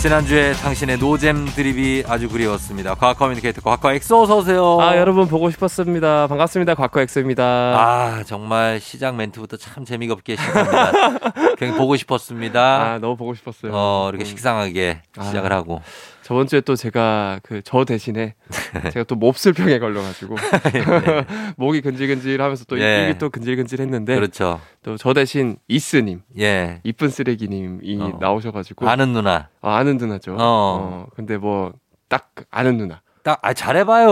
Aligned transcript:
지난주에 0.00 0.52
당신의 0.52 0.98
노잼 0.98 1.46
드립이 1.46 2.04
아주 2.06 2.28
그리웠습니다. 2.28 2.94
과학 2.94 3.18
communicator 3.18 3.60
과학과 3.60 3.92
엑소 3.94 4.22
어서 4.22 4.36
오세요. 4.38 4.78
아 4.80 4.96
여러분 4.96 5.26
보고 5.26 5.50
싶었습니다. 5.50 6.28
반갑습니다. 6.28 6.76
과거 6.76 7.00
엑소입니다. 7.00 7.44
아, 7.44 8.22
정말 8.24 8.78
시작 8.78 9.16
멘트부터 9.16 9.56
참 9.56 9.84
재미가 9.84 10.14
없게 10.14 10.36
시작합니다. 10.36 10.92
그냥 11.58 11.76
보고 11.76 11.96
싶었습니다. 11.96 12.60
아, 12.94 12.98
너무 13.00 13.16
보고 13.16 13.34
싶었어요. 13.34 13.72
어, 13.74 14.08
이렇게 14.10 14.24
음. 14.24 14.26
식상하게 14.26 15.02
아. 15.16 15.24
시작을 15.24 15.52
하고. 15.52 15.82
저번 16.28 16.46
주에 16.46 16.60
또 16.60 16.76
제가 16.76 17.40
그 17.42 17.62
저 17.64 17.84
대신에 17.86 18.34
제가 18.92 19.04
또 19.04 19.14
몹쓸병에 19.16 19.78
걸려가지고 19.78 20.36
목이 21.56 21.80
근질근질하면서 21.80 22.64
또 22.66 22.78
예. 22.78 23.06
입이 23.08 23.18
또 23.18 23.30
근질근질했는데 23.30 24.14
그렇죠. 24.14 24.60
또 24.82 24.96
저 24.98 25.14
대신 25.14 25.56
이스님 25.68 26.20
예. 26.38 26.80
이쁜 26.84 27.08
쓰레기님이 27.08 27.98
어. 28.00 28.18
나오셔가지고 28.20 28.88
아는 28.88 29.12
누나. 29.14 29.48
아, 29.62 29.76
아는 29.76 29.96
누나죠. 29.96 30.32
어. 30.32 30.36
어, 30.38 31.06
근데 31.16 31.38
뭐 31.38 31.72
딱 32.10 32.30
아는 32.50 32.78
누나. 32.78 33.02
딱, 33.22 33.38
아, 33.42 33.52
잘해봐요. 33.52 34.10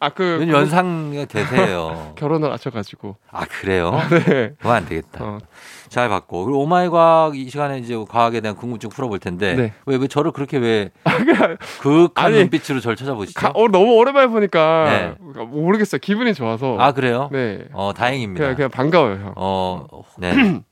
아그 0.00 0.38
왠 0.40 0.48
연상이 0.48 1.26
되세요. 1.26 2.12
결혼을 2.16 2.52
하셔가지고. 2.52 3.16
아, 3.30 3.44
그래요? 3.44 4.00
네. 4.26 4.52
그건 4.58 4.76
안 4.76 4.86
되겠다. 4.86 5.24
어, 5.24 5.38
잘 5.88 6.08
받고. 6.08 6.44
그리고 6.44 6.62
오마이 6.62 6.88
과학 6.88 7.36
이 7.36 7.48
시간에 7.48 7.78
이제 7.78 7.96
과학에 8.08 8.40
대한 8.40 8.56
궁금증 8.56 8.90
풀어볼 8.90 9.18
텐데. 9.18 9.54
네. 9.54 9.72
왜, 9.86 9.96
왜 9.96 10.06
저를 10.06 10.32
그렇게 10.32 10.58
왜 10.58 10.90
그윽한 11.80 12.26
아니, 12.26 12.38
눈빛으로 12.38 12.80
절 12.80 12.96
찾아보시죠? 12.96 13.38
가, 13.38 13.52
어, 13.54 13.68
너무 13.68 13.94
오랜만에 13.94 14.26
보니까 14.28 15.16
네. 15.18 15.44
모르겠어요. 15.44 15.98
기분이 16.00 16.34
좋아서. 16.34 16.76
아, 16.78 16.92
그래요? 16.92 17.28
네. 17.32 17.64
어, 17.72 17.92
다행입니다. 17.94 18.42
그냥 18.42 18.56
그냥 18.56 18.70
반가워요, 18.70 19.14
형. 19.14 19.32
어, 19.36 19.86
네. 20.18 20.32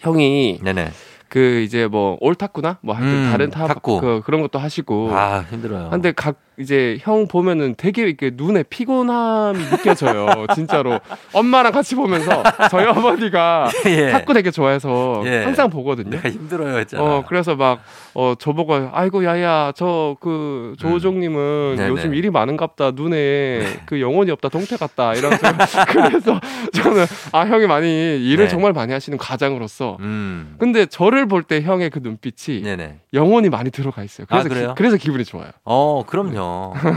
형이 0.00 0.60
네네. 0.62 0.90
그 1.28 1.60
이제 1.60 1.86
뭐 1.86 2.18
올타쿠나 2.20 2.78
뭐 2.82 2.94
하여튼 2.94 3.24
음, 3.26 3.30
다른 3.30 3.48
타 3.50 3.66
탁구. 3.66 4.00
그, 4.00 4.20
그런 4.22 4.42
것도 4.42 4.58
하시고 4.58 5.08
아, 5.12 5.46
힘들어요. 5.50 5.88
근데 5.88 6.12
각 6.12 6.36
이제 6.58 6.98
형 7.00 7.26
보면은 7.28 7.74
되게 7.76 8.02
이렇게 8.02 8.30
눈에 8.34 8.62
피곤함이 8.62 9.58
느껴져요 9.70 10.46
진짜로 10.54 11.00
엄마랑 11.32 11.72
같이 11.72 11.94
보면서 11.94 12.42
저희 12.70 12.86
어머니가 12.86 13.70
예. 13.86 14.10
탁구 14.10 14.34
되게 14.34 14.50
좋아해서 14.50 15.22
예. 15.26 15.44
항상 15.44 15.70
보거든요 15.70 16.18
힘들어요 16.18 16.78
했잖아. 16.78 17.02
어 17.02 17.24
그래서 17.26 17.54
막 17.56 17.80
어 18.14 18.34
저보고 18.38 18.90
아이고 18.92 19.24
야야 19.24 19.72
저 19.74 20.16
그 20.20 20.74
조우종님은 20.78 21.76
음. 21.78 21.86
요즘 21.88 22.14
일이 22.14 22.28
많은갑다 22.30 22.92
눈에 22.92 23.80
그 23.86 24.00
영혼이 24.00 24.30
없다 24.30 24.48
동태 24.50 24.76
같다 24.76 25.14
이러면서 25.14 25.46
그래서 25.88 26.40
저는 26.72 27.04
아 27.32 27.46
형이 27.46 27.66
많이 27.66 27.86
일을 28.22 28.44
네. 28.44 28.48
정말 28.48 28.72
많이 28.72 28.92
하시는 28.92 29.16
가장으로서 29.18 29.96
음. 30.00 30.56
근데 30.58 30.86
저를 30.86 31.26
볼 31.26 31.42
때 31.42 31.60
형의 31.60 31.90
그 31.90 31.98
눈빛이 32.02 32.62
네네. 32.62 33.00
영혼이 33.14 33.48
많이 33.48 33.70
들어가 33.70 34.04
있어요. 34.04 34.26
아, 34.30 34.38
그래서 34.42 34.48
그래요? 34.48 34.74
기, 34.76 34.82
래서 34.84 34.96
기분이 34.96 35.24
좋아요. 35.24 35.50
어, 35.64 36.04
그럼요. 36.06 36.38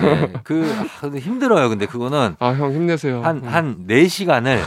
네. 0.02 0.34
그, 0.44 0.74
아, 0.80 0.86
근데 1.02 1.20
힘들어요. 1.20 1.70
근데 1.70 1.86
그거는 1.86 2.36
아 2.40 2.50
형 2.54 2.72
힘내세요. 2.74 3.22
한, 3.24 3.38
음. 3.38 3.48
한 3.48 3.86
4 3.88 4.08
시간을 4.08 4.62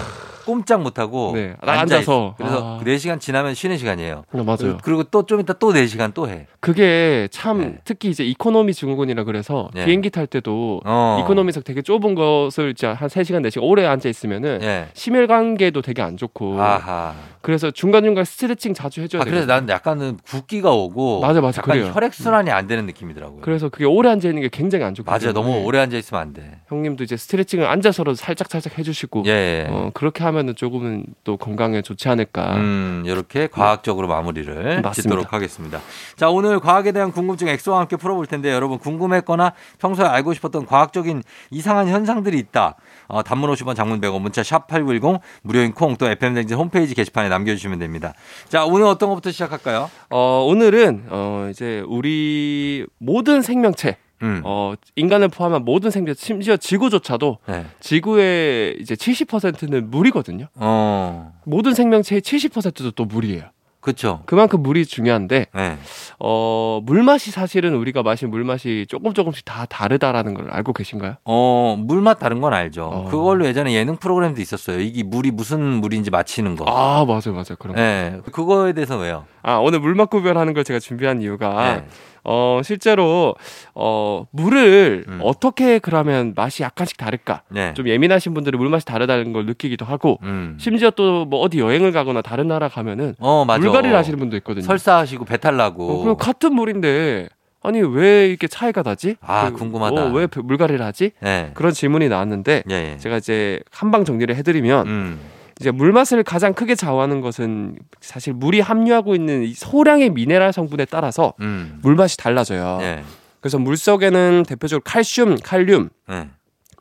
꼼짝 0.48 0.80
못하고. 0.82 1.32
네. 1.34 1.54
앉아 1.60 1.80
앉아서. 1.82 2.34
있- 2.34 2.38
그래서 2.38 2.76
아. 2.76 2.78
그 2.82 2.84
4시간 2.86 3.20
지나면 3.20 3.52
쉬는 3.54 3.76
시간이에요. 3.76 4.24
어, 4.32 4.42
맞아요. 4.44 4.78
그리고 4.82 5.02
또 5.04 5.22
좀 5.28 5.40
이따 5.40 5.52
또 5.52 5.72
4시간 5.74 6.14
또 6.14 6.26
해. 6.28 6.46
그게 6.60 7.28
참 7.30 7.60
네. 7.60 7.78
특히 7.84 8.08
이제 8.08 8.24
이코노미 8.24 8.72
증후군이라 8.72 9.24
그래서 9.24 9.68
네. 9.74 9.84
비행기 9.84 10.08
탈 10.10 10.26
때도 10.26 10.80
어. 10.86 11.18
이코노미석 11.22 11.64
되게 11.64 11.82
좁은 11.82 12.14
것을 12.14 12.70
이제 12.70 12.86
한 12.86 13.08
3시간 13.08 13.46
4시간 13.46 13.62
오래 13.62 13.84
앉아 13.84 14.08
있으면은 14.08 14.60
예. 14.62 14.88
심혈관계도 14.94 15.82
되게 15.82 16.00
안 16.02 16.16
좋고 16.16 16.60
아하. 16.62 17.14
그래서 17.42 17.70
중간중간 17.70 18.24
스트레칭 18.24 18.74
자주 18.74 19.00
해줘야 19.00 19.22
아, 19.22 19.24
돼요. 19.24 19.32
그래서 19.32 19.46
나는 19.46 19.68
약간은 19.68 20.18
붓기가 20.24 20.72
오고. 20.72 21.20
맞아, 21.20 21.40
맞아. 21.40 21.60
약간 21.62 21.76
그래요. 21.78 21.92
혈액순환이 21.94 22.50
안 22.50 22.66
되는 22.66 22.84
느낌이더라고요. 22.86 23.40
그래서 23.42 23.68
그게 23.68 23.84
오래 23.84 24.10
앉아 24.10 24.28
있는 24.28 24.42
게 24.42 24.48
굉장히 24.50 24.84
안 24.84 24.94
좋고 24.94 25.10
맞아요. 25.10 25.32
너무 25.32 25.62
오래 25.64 25.78
앉아 25.78 25.96
있으면 25.96 26.20
안 26.20 26.32
돼. 26.32 26.60
형님도 26.68 27.04
이제 27.04 27.16
스트레칭을 27.16 27.66
앉아서라도 27.66 28.16
살짝 28.16 28.48
살짝 28.50 28.76
해주시고 28.78 29.22
예. 29.26 29.30
예. 29.30 29.66
어, 29.70 29.90
그렇게 29.94 30.24
하면 30.24 30.37
은 30.38 30.54
조금은 30.54 31.04
또 31.24 31.36
건강에 31.36 31.82
좋지 31.82 32.08
않을까. 32.08 32.56
음, 32.56 33.02
이렇게 33.06 33.46
과학적으로 33.48 34.08
마무리를 34.08 34.54
맞습니다. 34.54 34.92
짓도록 34.92 35.32
하겠습니다. 35.32 35.80
자, 36.16 36.30
오늘 36.30 36.60
과학에 36.60 36.92
대한 36.92 37.10
궁금증 37.12 37.48
엑소와 37.48 37.80
함께 37.80 37.96
풀어볼 37.96 38.26
텐데 38.26 38.52
여러분 38.52 38.78
궁금했거나 38.78 39.52
평소에 39.78 40.06
알고 40.06 40.34
싶었던 40.34 40.66
과학적인 40.66 41.22
이상한 41.50 41.88
현상들이 41.88 42.38
있다. 42.38 42.76
어, 43.08 43.22
단문 43.22 43.50
50원 43.52 43.74
장문 43.74 44.00
100원 44.00 44.20
문자 44.20 44.42
샵 44.42 44.66
8910 44.68 45.20
무료인 45.42 45.72
콩 45.72 45.88
또 45.98 46.06
FM댕진 46.08 46.56
홈페이지 46.56 46.94
게시판에 46.94 47.28
남겨 47.28 47.54
주시면 47.54 47.78
됩니다. 47.78 48.12
자, 48.48 48.64
오늘 48.64 48.86
어떤 48.86 49.08
것부터 49.08 49.30
시작할까요? 49.30 49.90
어, 50.10 50.44
오늘은 50.46 51.06
어, 51.08 51.48
이제 51.50 51.82
우리 51.88 52.86
모든 52.98 53.42
생명체 53.42 53.96
음. 54.22 54.42
어, 54.44 54.74
인간을 54.96 55.28
포함한 55.28 55.64
모든 55.64 55.90
생명체 55.90 56.20
심지어 56.24 56.56
지구조차도 56.56 57.38
네. 57.46 57.66
지구의 57.80 58.78
이제 58.80 58.94
70%는 58.94 59.90
물이거든요. 59.90 60.46
어, 60.56 61.32
모든 61.44 61.74
생명체의 61.74 62.20
70%도 62.20 62.90
또 62.92 63.04
물이에요. 63.04 63.44
그쵸. 63.80 64.22
그만큼 64.26 64.62
물이 64.62 64.84
중요한데 64.86 65.46
네. 65.54 65.78
어, 66.18 66.80
물맛이 66.84 67.30
사실은 67.30 67.74
우리가 67.74 68.02
마신 68.02 68.28
물맛이 68.28 68.86
조금 68.88 69.14
조금씩 69.14 69.44
다 69.44 69.66
다르다라는 69.66 70.34
걸 70.34 70.50
알고 70.50 70.72
계신가요? 70.72 71.14
어, 71.24 71.76
물맛 71.78 72.18
다른 72.18 72.40
건 72.40 72.52
알죠. 72.52 72.84
어. 72.84 73.08
그걸로 73.08 73.46
예전에 73.46 73.72
예능 73.72 73.96
프로그램도 73.96 74.40
있었어요. 74.42 74.80
이게 74.80 75.04
물이 75.04 75.30
무슨 75.30 75.60
물인지 75.62 76.10
맞히는 76.10 76.56
거. 76.56 76.64
아, 76.66 77.04
맞아요. 77.06 77.32
맞아요. 77.32 77.56
그럼. 77.58 77.76
네. 77.76 78.18
그거에 78.32 78.72
대해서 78.72 78.98
왜요? 78.98 79.24
아, 79.42 79.54
오늘 79.54 79.78
물맛 79.80 80.10
구별하는 80.10 80.54
걸 80.54 80.64
제가 80.64 80.80
준비한 80.80 81.22
이유가 81.22 81.76
네. 81.76 81.86
어, 82.30 82.60
실제로 82.62 83.34
어, 83.74 84.26
물을 84.32 85.04
음. 85.08 85.20
어떻게 85.22 85.78
그러면 85.78 86.34
맛이 86.36 86.62
약간씩 86.62 86.98
다를까? 86.98 87.42
네. 87.48 87.72
좀 87.74 87.88
예민하신 87.88 88.34
분들은 88.34 88.58
물맛이 88.58 88.84
다르다는 88.84 89.32
걸 89.32 89.46
느끼기도 89.46 89.86
하고 89.86 90.18
음. 90.24 90.56
심지어 90.60 90.90
또 90.90 91.24
뭐 91.28 91.40
어디 91.40 91.58
여행을 91.58 91.90
가거나 91.92 92.20
다른 92.22 92.48
나라 92.48 92.68
가면은 92.68 93.14
어. 93.18 93.44
물갈이를 93.46 93.96
하시는 93.96 94.18
분도 94.18 94.36
있거든요. 94.36 94.64
설사하시고 94.64 95.24
배탈 95.24 95.56
나고. 95.56 95.90
어, 95.90 96.02
그럼 96.02 96.16
같은 96.16 96.54
물인데 96.54 97.28
아니 97.62 97.80
왜 97.80 98.28
이렇게 98.28 98.46
차이가 98.46 98.82
나지? 98.82 99.16
아, 99.20 99.50
그, 99.50 99.56
궁금하다. 99.56 100.04
어, 100.04 100.08
왜 100.10 100.26
배- 100.26 100.40
물갈이를 100.42 100.84
하지? 100.84 101.10
네. 101.20 101.50
그런 101.54 101.72
질문이 101.72 102.08
나왔는데 102.08 102.62
예, 102.70 102.92
예. 102.92 102.98
제가 102.98 103.16
이제 103.16 103.58
한 103.70 103.90
방 103.90 104.04
정리를 104.04 104.34
해드리면 104.36 104.86
음. 104.86 105.20
이제 105.60 105.70
물 105.70 105.92
맛을 105.92 106.22
가장 106.22 106.54
크게 106.54 106.74
좌우하는 106.74 107.20
것은 107.20 107.76
사실 108.00 108.32
물이 108.32 108.60
함유하고 108.60 109.14
있는 109.14 109.42
이 109.42 109.54
소량의 109.54 110.10
미네랄 110.10 110.52
성분에 110.52 110.84
따라서 110.84 111.34
음. 111.40 111.80
물 111.82 111.96
맛이 111.96 112.16
달라져요. 112.16 112.78
예. 112.82 113.02
그래서 113.40 113.58
물 113.58 113.76
속에는 113.76 114.44
대표적으로 114.46 114.82
칼슘, 114.84 115.36
칼륨, 115.42 115.90
예. 116.10 116.28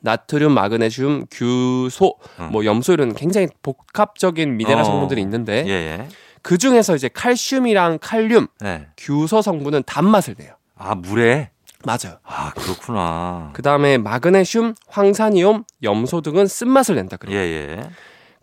나트륨, 0.02 0.52
마그네슘, 0.54 1.26
규소, 1.32 2.16
음. 2.40 2.50
뭐 2.52 2.66
염소 2.66 2.94
이런 2.94 3.14
굉장히 3.16 3.48
복합적인 3.64 4.58
미네랄 4.58 4.82
어. 4.82 4.84
성분들이 4.84 5.22
있는데 5.22 5.66
예, 5.66 5.72
예. 5.72 6.08
그 6.44 6.58
중에서 6.58 6.96
이제 6.96 7.10
칼슘이랑 7.10 7.98
칼륨, 8.00 8.48
예. 8.64 8.88
규소 8.96 9.42
성분은 9.42 9.84
단맛을 9.86 10.36
내요. 10.38 10.54
아, 10.76 10.94
물에? 10.94 11.50
맞아요. 11.84 12.18
아, 12.24 12.52
그렇구나. 12.52 13.52
그 13.54 13.62
다음에 13.62 13.98
마그네슘, 13.98 14.76
황산이온, 14.88 15.64
염소 15.84 16.22
등은 16.22 16.48
쓴맛을 16.48 16.96
낸다 16.96 17.16
예, 17.16 17.26
그래요. 17.26 17.40
예. 17.40 17.90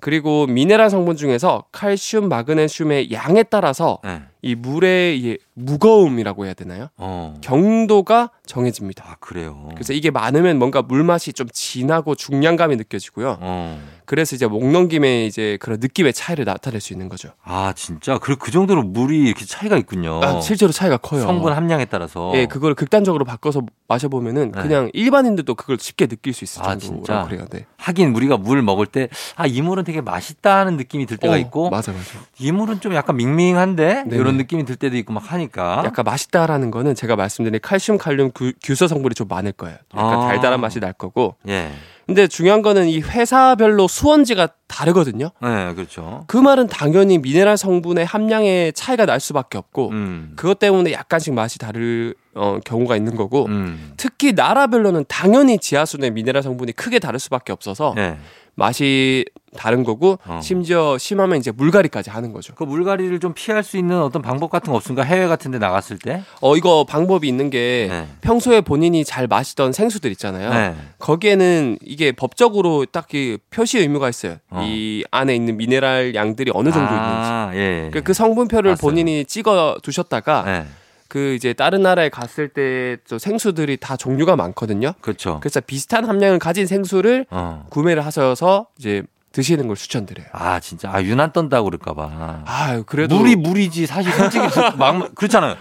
그리고 0.04 0.46
미네랄 0.46 0.90
성분 0.90 1.16
중에서 1.16 1.64
칼슘, 1.72 2.28
마그네슘의 2.28 3.10
양에 3.10 3.42
따라서 3.42 4.00
예. 4.04 4.20
이 4.44 4.54
물의 4.54 5.18
이 5.20 5.38
무거움이라고 5.54 6.44
해야 6.44 6.52
되나요? 6.52 6.88
어. 6.98 7.34
경도가 7.40 8.30
정해집니다. 8.44 9.04
아, 9.08 9.16
그래요. 9.18 9.70
그래서 9.72 9.94
이게 9.94 10.10
많으면 10.10 10.58
뭔가 10.58 10.82
물맛이 10.82 11.32
좀 11.32 11.46
진하고 11.50 12.14
중량감이 12.14 12.76
느껴지고요. 12.76 13.38
어. 13.40 13.80
그래서 14.04 14.36
이제 14.36 14.46
목 14.46 14.70
넘김에 14.70 15.24
이제 15.24 15.56
그런 15.60 15.80
느낌의 15.80 16.12
차이를 16.12 16.44
나타낼 16.44 16.82
수 16.82 16.92
있는 16.92 17.08
거죠. 17.08 17.30
아, 17.42 17.72
진짜? 17.74 18.18
그, 18.18 18.36
그 18.36 18.50
정도로 18.50 18.82
물이 18.82 19.22
이렇게 19.22 19.46
차이가 19.46 19.78
있군요. 19.78 20.20
아, 20.22 20.42
실제로 20.42 20.72
차이가 20.72 20.98
커요. 20.98 21.22
성분 21.22 21.54
함량에 21.54 21.86
따라서. 21.86 22.30
예, 22.34 22.44
그걸 22.44 22.74
극단적으로 22.74 23.24
바꿔서 23.24 23.62
마셔보면은 23.88 24.52
네. 24.52 24.60
그냥 24.62 24.90
일반인들도 24.92 25.54
그걸 25.54 25.78
쉽게 25.80 26.06
느낄 26.06 26.34
수 26.34 26.44
있을 26.44 26.60
아, 26.62 26.76
정도로 26.76 27.04
진짜? 27.04 27.24
그래요. 27.26 27.46
네. 27.48 27.64
하긴 27.78 28.14
우리가 28.14 28.36
물 28.36 28.60
먹을 28.60 28.84
때, 28.84 29.08
아, 29.36 29.46
이 29.46 29.62
물은 29.62 29.84
되게 29.84 30.02
맛있다 30.02 30.58
하는 30.58 30.76
느낌이 30.76 31.06
들 31.06 31.16
때가 31.16 31.34
어, 31.34 31.38
있고, 31.38 31.70
맞아, 31.70 31.92
맞아. 31.92 32.04
이 32.38 32.52
물은 32.52 32.80
좀 32.80 32.94
약간 32.94 33.16
밍밍한데? 33.16 34.04
네네. 34.04 34.16
이런 34.16 34.33
느낌이 34.36 34.64
들 34.64 34.76
때도 34.76 34.96
있고 34.96 35.12
막 35.12 35.32
하니까. 35.32 35.82
약간 35.84 36.04
맛있다라는 36.04 36.70
거는 36.70 36.94
제가 36.94 37.16
말씀드린 37.16 37.60
칼슘, 37.60 37.98
칼륨, 37.98 38.30
규, 38.32 38.52
규소 38.62 38.88
성분이 38.88 39.14
좀 39.14 39.28
많을 39.28 39.52
거예요. 39.52 39.76
약간 39.94 40.22
아. 40.22 40.28
달달한 40.28 40.60
맛이 40.60 40.80
날 40.80 40.92
거고 40.92 41.36
예. 41.48 41.70
근데 42.06 42.26
중요한 42.26 42.60
거는 42.60 42.86
이 42.86 43.00
회사별로 43.00 43.88
수원지가 43.88 44.48
다르거든요. 44.68 45.30
네, 45.40 45.72
그렇죠. 45.74 46.24
그 46.26 46.36
말은 46.36 46.66
당연히 46.66 47.18
미네랄 47.18 47.56
성분의 47.56 48.04
함량의 48.04 48.74
차이가 48.74 49.06
날 49.06 49.20
수밖에 49.20 49.56
없고 49.56 49.88
음. 49.90 50.32
그것 50.36 50.58
때문에 50.58 50.92
약간씩 50.92 51.32
맛이 51.32 51.58
다를 51.58 52.14
어, 52.34 52.58
경우가 52.64 52.96
있는 52.96 53.16
거고 53.16 53.46
음. 53.46 53.94
특히 53.96 54.32
나라별로는 54.32 55.06
당연히 55.08 55.58
지하수의 55.58 56.10
미네랄 56.10 56.42
성분이 56.42 56.72
크게 56.72 56.98
다를 56.98 57.18
수밖에 57.18 57.52
없어서 57.52 57.94
네. 57.96 58.18
맛이 58.54 59.24
다른 59.56 59.84
거고 59.84 60.18
어. 60.26 60.40
심지어 60.42 60.98
심하면 60.98 61.38
이제 61.38 61.50
물갈이까지 61.52 62.10
하는 62.10 62.32
거죠. 62.32 62.54
그 62.54 62.64
물갈이를 62.64 63.20
좀 63.20 63.34
피할 63.34 63.62
수 63.62 63.76
있는 63.76 64.00
어떤 64.02 64.20
방법 64.20 64.50
같은 64.50 64.72
거 64.72 64.76
없습니까? 64.76 65.04
해외 65.04 65.26
같은 65.26 65.50
데 65.50 65.58
나갔을 65.58 65.98
때? 65.98 66.22
어 66.40 66.56
이거 66.56 66.84
방법이 66.88 67.28
있는 67.28 67.50
게 67.50 67.86
네. 67.88 68.06
평소에 68.20 68.60
본인이 68.60 69.04
잘 69.04 69.26
마시던 69.26 69.72
생수들 69.72 70.10
있잖아요. 70.12 70.50
네. 70.50 70.74
거기에는 70.98 71.78
이게 71.82 72.12
법적으로 72.12 72.84
딱히 72.86 73.38
표시 73.50 73.78
의무가 73.78 74.08
있어요. 74.08 74.38
어. 74.50 74.62
이 74.64 75.04
안에 75.10 75.34
있는 75.36 75.56
미네랄 75.56 76.14
양들이 76.14 76.50
어느 76.54 76.70
정도 76.70 76.88
있는지. 76.92 77.04
아, 77.04 77.50
예. 77.54 77.90
그, 77.92 78.02
그 78.02 78.12
성분표를 78.12 78.72
봤어요. 78.72 78.90
본인이 78.90 79.24
찍어 79.24 79.78
두셨다가 79.82 80.42
네. 80.44 80.64
그 81.14 81.34
이제 81.34 81.52
다른 81.52 81.82
나라에 81.82 82.08
갔을 82.08 82.48
때저 82.48 83.20
생수들이 83.20 83.76
다 83.76 83.96
종류가 83.96 84.34
많거든요. 84.34 84.94
그렇죠. 85.00 85.38
그래서 85.40 85.60
비슷한 85.60 86.04
함량을 86.06 86.40
가진 86.40 86.66
생수를 86.66 87.24
어. 87.30 87.66
구매를 87.70 88.04
하셔서 88.04 88.66
이제 88.80 89.04
드시는 89.30 89.68
걸 89.68 89.76
추천드려요. 89.76 90.26
아, 90.32 90.58
진짜. 90.58 90.90
아, 90.92 91.00
유난 91.04 91.32
떤다고 91.32 91.66
그럴까봐. 91.66 92.42
아, 92.44 92.82
그래도 92.86 93.16
물이 93.16 93.36
물이지. 93.36 93.86
사실 93.86 94.10
솔직히 94.10 94.44
막, 94.76 95.14
그렇잖아요. 95.14 95.54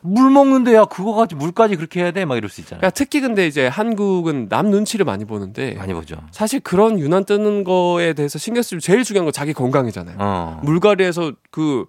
물 0.00 0.30
먹는데 0.30 0.74
야, 0.74 0.84
그거 0.84 1.14
가지 1.14 1.36
물까지 1.36 1.76
그렇게 1.76 2.00
해야 2.00 2.10
돼? 2.10 2.24
막 2.24 2.36
이럴 2.36 2.50
수 2.50 2.60
있잖아요. 2.62 2.80
그러니까 2.80 2.94
특히 2.96 3.20
근데 3.20 3.46
이제 3.46 3.68
한국은 3.68 4.48
남 4.48 4.68
눈치를 4.70 5.04
많이 5.04 5.24
보는데 5.24 5.74
많이 5.74 5.94
보죠. 5.94 6.16
사실 6.32 6.58
그런 6.58 6.98
유난 6.98 7.24
뜨는 7.24 7.62
거에 7.62 8.14
대해서 8.14 8.40
신경 8.40 8.64
쓰면 8.64 8.80
제일 8.80 9.04
중요한 9.04 9.26
건 9.26 9.32
자기 9.32 9.52
건강이잖아요. 9.52 10.16
어. 10.18 10.60
물갈이에서 10.64 11.34
그 11.52 11.84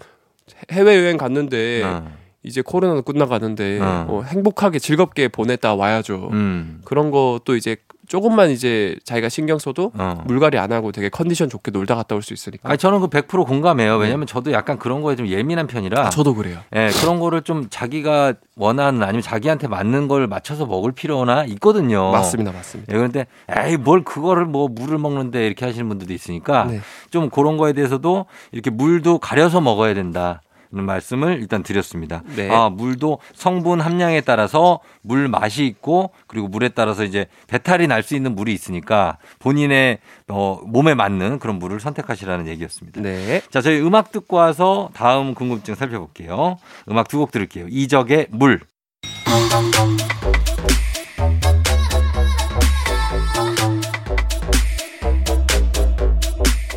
해외 0.72 0.98
여행 0.98 1.18
갔는데 1.18 1.82
어. 1.84 2.19
이제 2.44 2.62
코로나도 2.62 3.02
끝나가는데 3.02 3.80
어. 3.82 4.06
어, 4.08 4.22
행복하게 4.24 4.80
즐겁게 4.80 5.28
보냈다 5.28 5.76
와야죠. 5.76 6.30
음. 6.32 6.82
그런 6.86 7.12
것도 7.12 7.56
이제 7.58 7.76
조금만 8.08 8.50
이제 8.50 8.96
자기가 9.04 9.30
신경 9.30 9.60
써도 9.60 9.92
어. 9.94 10.24
물갈이 10.26 10.58
안 10.58 10.72
하고 10.72 10.92
되게 10.92 11.10
컨디션 11.10 11.48
좋게 11.48 11.70
놀다 11.70 11.94
갔다 11.96 12.16
올 12.16 12.24
수 12.24 12.34
있으니까. 12.34 12.68
아니, 12.70 12.78
저는 12.80 13.02
그 13.02 13.08
100% 13.08 13.46
공감해요. 13.46 13.98
왜냐면 13.98 14.26
저도 14.26 14.52
약간 14.52 14.80
그런 14.80 15.02
거에 15.02 15.16
좀 15.16 15.28
예민한 15.28 15.68
편이라. 15.68 16.08
아, 16.08 16.10
저도 16.10 16.34
그래요. 16.34 16.58
예, 16.76 16.90
그런 17.02 17.20
거를 17.20 17.44
좀 17.44 17.68
자기가 17.70 18.34
원하는 18.56 19.04
아니면 19.04 19.22
자기한테 19.22 19.68
맞는 19.68 20.08
걸 20.08 20.26
맞춰서 20.26 20.66
먹을 20.66 20.92
필요나 20.92 21.44
있거든요. 21.46 22.10
맞습니다, 22.12 22.52
맞습니다. 22.52 22.92
예, 22.92 22.98
그런데 22.98 23.28
에이 23.56 23.78
뭘 23.78 24.04
그거를 24.04 24.46
뭐 24.46 24.68
물을 24.70 24.98
먹는데 24.98 25.46
이렇게 25.46 25.66
하시는 25.66 25.88
분들도 25.88 26.12
있으니까 26.12 26.64
네. 26.66 26.80
좀 27.12 27.30
그런 27.30 27.58
거에 27.58 27.74
대해서도 27.74 28.26
이렇게 28.54 28.72
물도 28.72 29.20
가려서 29.20 29.62
먹어야 29.62 29.94
된다. 29.94 30.42
는 30.72 30.84
말씀을 30.86 31.40
일단 31.40 31.64
드렸습니다. 31.64 32.22
네. 32.36 32.48
아, 32.52 32.70
물도 32.70 33.18
성분 33.34 33.82
함량에 33.82 34.22
따라서 34.22 34.80
물 35.02 35.28
맛이 35.28 35.66
있고 35.66 36.12
그리고 36.28 36.48
물에 36.48 36.70
따라서 36.70 37.04
이제 37.04 37.26
배탈이 37.48 37.88
날 37.88 38.04
수 38.04 38.16
있는 38.16 38.36
물이 38.36 38.54
있으니까 38.54 39.18
본인의 39.40 39.98
어, 40.28 40.62
몸에 40.66 40.94
맞는 40.94 41.40
그런 41.40 41.58
물을 41.58 41.80
선택하시라는 41.80 42.48
얘기였습니다. 42.48 43.02
네. 43.02 43.42
자, 43.50 43.62
저희 43.62 43.82
음악 43.82 44.12
듣고 44.12 44.38
와서 44.38 44.90
다음 44.94 45.34
궁금증 45.34 45.74
살펴볼게요. 45.76 46.58
음악 46.90 47.08
두 47.08 47.18
곡 47.20 47.32
들을게요. 47.32 47.66
이적의 47.70 48.28
물. 48.30 48.60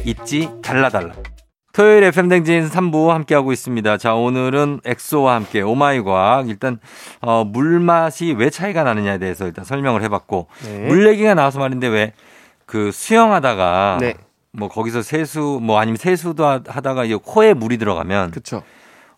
ITZY 0.05 0.49
달라달라. 0.62 1.15
토요일 1.73 2.05
FM 2.05 2.29
대행진 2.29 2.69
3부 2.69 3.09
함께하고 3.09 3.51
있습니다. 3.53 3.97
자, 3.97 4.15
오늘은 4.15 4.81
엑소와 4.85 5.35
함께 5.37 5.63
오마이 5.63 6.03
과학. 6.03 6.49
일단, 6.51 6.79
어, 7.23 7.45
물맛이 7.45 8.33
왜 8.37 8.51
차이가 8.51 8.83
나느냐에 8.83 9.17
대해서 9.19 9.47
일단 9.47 9.65
설명을 9.65 10.03
해봤고, 10.03 10.49
네. 10.65 10.87
물 10.89 11.07
얘기가 11.09 11.35
나와서 11.35 11.59
말인데 11.59 11.89
왜 11.89 12.13
그 12.65 12.91
수영하다가 12.91 13.99
네. 14.01 14.15
뭐 14.51 14.69
거기서 14.69 15.03
세수 15.03 15.59
뭐 15.63 15.79
아니면 15.79 15.97
세수도 15.99 16.47
하- 16.47 16.63
하다가 16.67 17.05
이 17.05 17.13
코에 17.15 17.53
물이 17.53 17.77
들어가면 17.77 18.31
그쵸. 18.31 18.63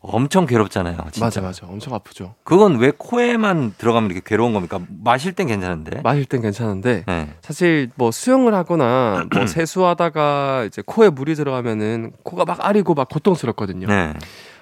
엄청 0.06 0.44
괴롭잖아요. 0.44 0.98
진짜. 1.12 1.24
맞아, 1.24 1.40
맞아. 1.40 1.66
엄청 1.66 1.94
아프죠. 1.94 2.34
그건 2.44 2.76
왜 2.76 2.92
코에만 2.96 3.74
들어가면 3.78 4.10
이렇게 4.10 4.22
괴로운 4.24 4.52
겁니까? 4.52 4.78
마실 5.02 5.32
땐 5.32 5.46
괜찮은데. 5.46 6.02
마실 6.02 6.26
땐 6.26 6.42
괜찮은데 6.42 7.04
네. 7.06 7.28
사실 7.40 7.90
뭐 7.94 8.10
수영을 8.10 8.54
하거나 8.54 9.24
뭐 9.32 9.46
세수하다가 9.48 10.64
이제 10.66 10.82
코에 10.84 11.08
물이 11.08 11.34
들어가면은 11.34 12.12
코가 12.22 12.44
막 12.44 12.58
아리고 12.64 12.92
막 12.94 13.08
고통스럽거든요. 13.08 13.86
네. 13.86 14.12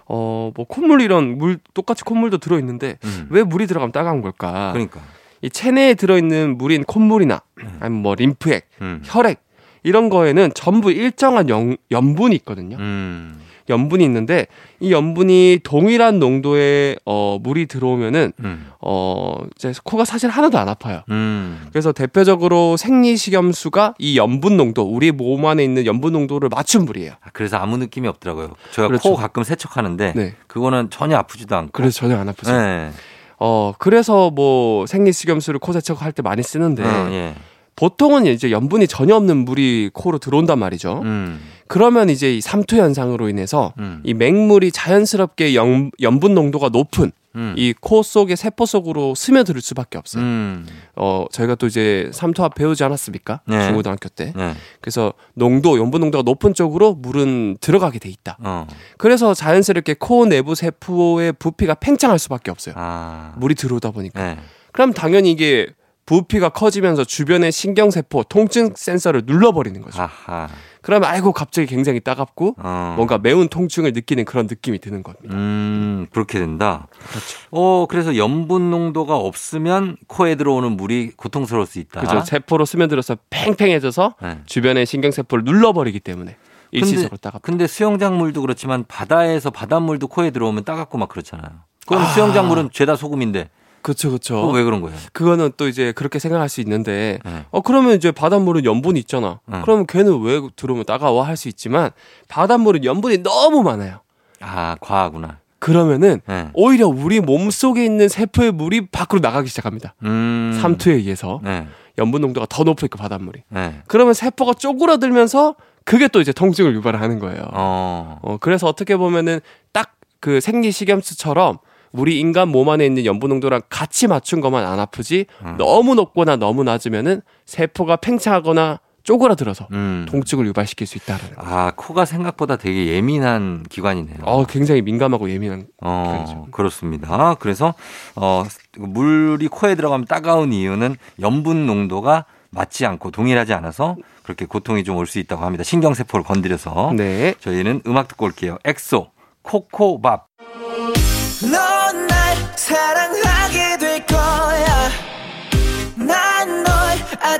어, 0.06 0.52
뭐 0.54 0.64
콧물 0.64 1.00
이런 1.00 1.38
물 1.38 1.58
똑같이 1.74 2.04
콧물도 2.04 2.38
들어 2.38 2.58
있는데 2.60 2.98
음. 3.04 3.26
왜 3.30 3.42
물이 3.42 3.66
들어가면 3.66 3.92
따가운 3.92 4.22
걸까? 4.22 4.70
그러니까. 4.72 5.00
이 5.40 5.50
체내에 5.50 5.94
들어 5.94 6.18
있는 6.18 6.56
물인 6.56 6.84
콧물이나 6.84 7.42
음. 7.58 7.76
아니면 7.80 8.02
뭐 8.02 8.14
림프액, 8.14 8.68
음. 8.80 9.00
혈액 9.04 9.42
이런 9.82 10.08
거에는 10.08 10.50
전부 10.54 10.92
일정한 10.92 11.48
영, 11.48 11.76
염분이 11.90 12.34
있거든요. 12.36 12.76
음. 12.78 13.40
염분이 13.68 14.04
있는데 14.04 14.46
이 14.80 14.92
염분이 14.92 15.60
동일한 15.62 16.18
농도의 16.18 16.98
어, 17.04 17.38
물이 17.40 17.66
들어오면은 17.66 18.32
음. 18.40 18.66
어, 18.80 19.36
이제 19.56 19.72
코가 19.84 20.04
사실 20.04 20.30
하나도 20.30 20.58
안 20.58 20.68
아파요. 20.68 21.02
음. 21.10 21.66
그래서 21.70 21.92
대표적으로 21.92 22.76
생리식염수가 22.76 23.94
이 23.98 24.18
염분 24.18 24.56
농도, 24.56 24.82
우리 24.82 25.12
몸 25.12 25.46
안에 25.46 25.62
있는 25.62 25.86
염분 25.86 26.12
농도를 26.12 26.48
맞춘 26.48 26.84
물이에요. 26.84 27.12
아, 27.20 27.30
그래서 27.32 27.56
아무 27.56 27.76
느낌이 27.76 28.08
없더라고요. 28.08 28.50
제가 28.72 28.88
그렇죠. 28.88 29.10
코 29.10 29.16
가끔 29.16 29.44
세척하는데 29.44 30.12
네. 30.16 30.34
그거는 30.48 30.90
전혀 30.90 31.16
아프지도 31.16 31.54
않고. 31.56 31.70
그래서 31.72 32.00
전혀 32.00 32.18
안 32.18 32.28
아프죠. 32.28 32.50
네. 32.50 32.90
어, 33.38 33.72
그래서 33.78 34.30
뭐 34.30 34.86
생리식염수를 34.86 35.60
코 35.60 35.72
세척할 35.72 36.12
때 36.12 36.22
많이 36.22 36.42
쓰는데 36.42 36.84
어, 36.84 37.08
예. 37.10 37.34
보통은 37.76 38.26
이제 38.26 38.50
염분이 38.50 38.86
전혀 38.86 39.16
없는 39.16 39.44
물이 39.44 39.90
코로 39.92 40.18
들어온단 40.18 40.58
말이죠. 40.58 41.00
음. 41.04 41.40
그러면 41.68 42.10
이제 42.10 42.34
이 42.36 42.40
삼투 42.40 42.76
현상으로 42.76 43.28
인해서 43.28 43.72
음. 43.78 44.02
이 44.04 44.12
맹물이 44.14 44.72
자연스럽게 44.72 45.54
염, 45.54 45.90
염분 46.00 46.34
농도가 46.34 46.68
높은 46.68 47.12
음. 47.34 47.54
이코 47.56 48.02
속의 48.02 48.36
세포 48.36 48.66
속으로 48.66 49.14
스며들 49.14 49.58
수밖에 49.60 49.96
없어요. 49.96 50.22
음. 50.22 50.66
어, 50.96 51.24
저희가 51.32 51.54
또 51.54 51.66
이제 51.66 52.10
삼투압 52.12 52.54
배우지 52.54 52.84
않았습니까? 52.84 53.40
네. 53.46 53.64
중고등학교 53.64 54.10
때. 54.10 54.34
네. 54.36 54.54
그래서 54.82 55.14
농도, 55.32 55.78
염분 55.78 56.02
농도가 56.02 56.22
높은 56.22 56.52
쪽으로 56.52 56.94
물은 56.94 57.56
들어가게 57.60 57.98
돼 57.98 58.10
있다. 58.10 58.36
어. 58.40 58.66
그래서 58.98 59.32
자연스럽게 59.32 59.94
코 59.98 60.26
내부 60.26 60.54
세포의 60.54 61.32
부피가 61.38 61.74
팽창할 61.76 62.18
수밖에 62.18 62.50
없어요. 62.50 62.74
아. 62.76 63.32
물이 63.38 63.54
들어오다 63.54 63.92
보니까. 63.92 64.22
네. 64.22 64.38
그럼 64.72 64.92
당연히 64.92 65.30
이게 65.30 65.68
부피가 66.04 66.48
커지면서 66.48 67.04
주변의 67.04 67.52
신경세포, 67.52 68.24
통증 68.24 68.72
센서를 68.74 69.22
눌러버리는 69.24 69.80
거죠. 69.80 70.02
아하. 70.02 70.48
그러면 70.80 71.08
아이고 71.08 71.32
갑자기 71.32 71.68
굉장히 71.68 72.00
따갑고 72.00 72.56
어. 72.58 72.94
뭔가 72.96 73.18
매운 73.18 73.48
통증을 73.48 73.92
느끼는 73.92 74.24
그런 74.24 74.48
느낌이 74.48 74.80
드는 74.80 75.04
겁니다. 75.04 75.32
음, 75.32 76.06
그렇게 76.10 76.40
된다. 76.40 76.88
그렇죠. 77.08 77.38
어, 77.52 77.86
그래서 77.88 78.16
염분 78.16 78.70
농도가 78.70 79.16
없으면 79.16 79.96
코에 80.08 80.34
들어오는 80.34 80.72
물이 80.72 81.12
고통스러울 81.16 81.66
수 81.66 81.78
있다. 81.78 82.00
그죠. 82.00 82.20
세포로 82.22 82.64
스며들어서 82.64 83.16
팽팽해져서 83.30 84.16
네. 84.22 84.38
주변의 84.46 84.86
신경세포를 84.86 85.44
눌러버리기 85.44 86.00
때문에 86.00 86.36
일시적으로 86.72 87.16
따갑다. 87.16 87.46
근데 87.46 87.68
수영장 87.68 88.18
물도 88.18 88.40
그렇지만 88.40 88.84
바다에서 88.88 89.50
바닷물도 89.50 90.08
코에 90.08 90.30
들어오면 90.30 90.64
따갑고 90.64 90.98
막 90.98 91.08
그렇잖아요. 91.08 91.50
그럼 91.86 92.02
아. 92.02 92.06
수영장 92.06 92.48
물은 92.48 92.70
죄다 92.72 92.96
소금인데 92.96 93.50
그렇죠, 93.82 94.08
그렇죠. 94.10 94.50
왜 94.50 94.62
그런 94.64 94.80
거예요? 94.80 94.96
그거는 95.12 95.52
또 95.56 95.68
이제 95.68 95.92
그렇게 95.92 96.18
생각할 96.18 96.48
수 96.48 96.60
있는데 96.60 97.18
네. 97.24 97.44
어 97.50 97.60
그러면 97.60 97.96
이제 97.96 98.10
바닷물은 98.12 98.64
염분이 98.64 98.98
있잖아. 99.00 99.40
응. 99.52 99.60
그러면 99.62 99.86
걔는 99.86 100.20
왜 100.22 100.40
들어오면 100.56 100.84
따가워 100.86 101.22
할 101.22 101.36
수 101.36 101.48
있지만 101.48 101.90
바닷물은 102.28 102.84
염분이 102.84 103.18
너무 103.22 103.62
많아요. 103.62 104.00
아, 104.40 104.76
과하구나. 104.80 105.38
그러면은 105.58 106.20
네. 106.26 106.48
오히려 106.54 106.88
우리 106.88 107.20
몸 107.20 107.50
속에 107.50 107.84
있는 107.84 108.08
세포의 108.08 108.52
물이 108.52 108.86
밖으로 108.86 109.20
나가기 109.20 109.48
시작합니다. 109.48 109.94
음. 110.04 110.58
삼투에 110.60 110.94
의해서 110.94 111.40
네. 111.42 111.66
염분 111.98 112.20
농도가 112.20 112.46
더 112.48 112.64
높으니까 112.64 112.96
바닷물이. 112.98 113.42
네. 113.48 113.82
그러면 113.86 114.14
세포가 114.14 114.54
쪼그라들면서 114.54 115.54
그게 115.84 116.08
또 116.08 116.20
이제 116.20 116.32
통증을 116.32 116.74
유발하는 116.74 117.18
거예요. 117.18 117.42
어. 117.52 118.18
어, 118.22 118.36
그래서 118.40 118.66
어떻게 118.66 118.96
보면은 118.96 119.40
딱 119.72 119.92
그 120.22 120.40
생리식염수처럼 120.40 121.58
우리 121.92 122.18
인간 122.18 122.48
몸 122.48 122.68
안에 122.68 122.84
있는 122.86 123.04
염분 123.04 123.28
농도랑 123.30 123.60
같이 123.68 124.06
맞춘 124.06 124.40
것만 124.40 124.64
안 124.64 124.80
아프지 124.80 125.26
음. 125.44 125.56
너무 125.58 125.94
높거나 125.94 126.36
너무 126.36 126.64
낮으면은 126.64 127.22
세포가 127.46 127.96
팽창하거나 127.96 128.80
쪼그라들어서 129.02 129.66
음. 129.72 130.06
통증을 130.08 130.46
유발시킬 130.46 130.86
수 130.86 130.96
있다는 130.96 131.34
거. 131.34 131.42
아, 131.44 131.72
코가 131.74 132.04
생각보다 132.04 132.54
되게 132.56 132.86
예민한 132.86 133.64
기관이네요. 133.68 134.18
어, 134.22 134.44
굉장히 134.46 134.80
민감하고 134.80 135.28
예민한. 135.28 135.66
어, 135.82 136.24
그렇죠. 136.24 136.46
그렇습니다. 136.52 137.34
그래서 137.40 137.74
어 138.14 138.44
물이 138.78 139.48
코에 139.48 139.74
들어가면 139.74 140.06
따가운 140.06 140.52
이유는 140.52 140.94
염분 141.20 141.66
농도가 141.66 142.26
맞지 142.50 142.86
않고 142.86 143.10
동일하지 143.10 143.52
않아서 143.54 143.96
그렇게 144.22 144.46
고통이 144.46 144.84
좀 144.84 144.98
올 144.98 145.06
수 145.06 145.18
있다고 145.18 145.42
합니다. 145.44 145.64
신경세포를 145.64 146.24
건드려서. 146.24 146.92
네. 146.96 147.34
저희는 147.40 147.82
음악 147.88 148.06
듣고 148.06 148.26
올게요. 148.26 148.58
엑소, 148.64 149.10
코코밥. 149.42 150.26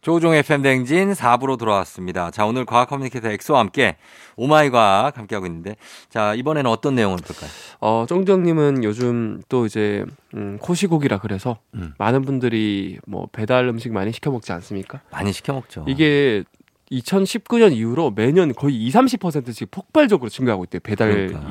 조우종의 0.00 0.44
FM 0.44 0.54
대행진 0.54 1.12
4부로 1.12 1.58
돌아왔습니다. 1.58 2.30
자, 2.30 2.46
오늘 2.46 2.64
과학 2.64 2.88
커뮤니케이터 2.88 3.28
엑소와 3.30 3.60
함께 3.60 3.96
오마이 4.36 4.70
과학 4.70 5.18
함께하고 5.18 5.46
있는데 5.46 5.76
자, 6.08 6.34
이번에는 6.34 6.70
어떤 6.70 6.94
내용을 6.94 7.18
볼까요? 7.18 7.50
어, 7.80 8.06
쫑디님은 8.08 8.84
요즘 8.84 9.42
또 9.48 9.66
이제 9.66 10.04
음, 10.34 10.58
코시국이라 10.60 11.18
그래서 11.18 11.58
음. 11.74 11.94
많은 11.98 12.22
분들이 12.22 12.98
뭐 13.06 13.28
배달 13.32 13.66
음식 13.66 13.92
많이 13.92 14.12
시켜 14.12 14.30
먹지 14.30 14.52
않습니까? 14.52 15.00
많이 15.10 15.32
시켜 15.32 15.52
먹죠. 15.52 15.84
이게 15.88 16.44
2019년 16.92 17.72
이후로 17.72 18.12
매년 18.12 18.52
거의 18.54 18.76
2, 18.76 18.90
30%씩 18.90 19.70
폭발적으로 19.70 20.30
증가하고 20.30 20.64
있대요. 20.64 20.80
배달이 20.80 21.12
그러니까. 21.12 21.50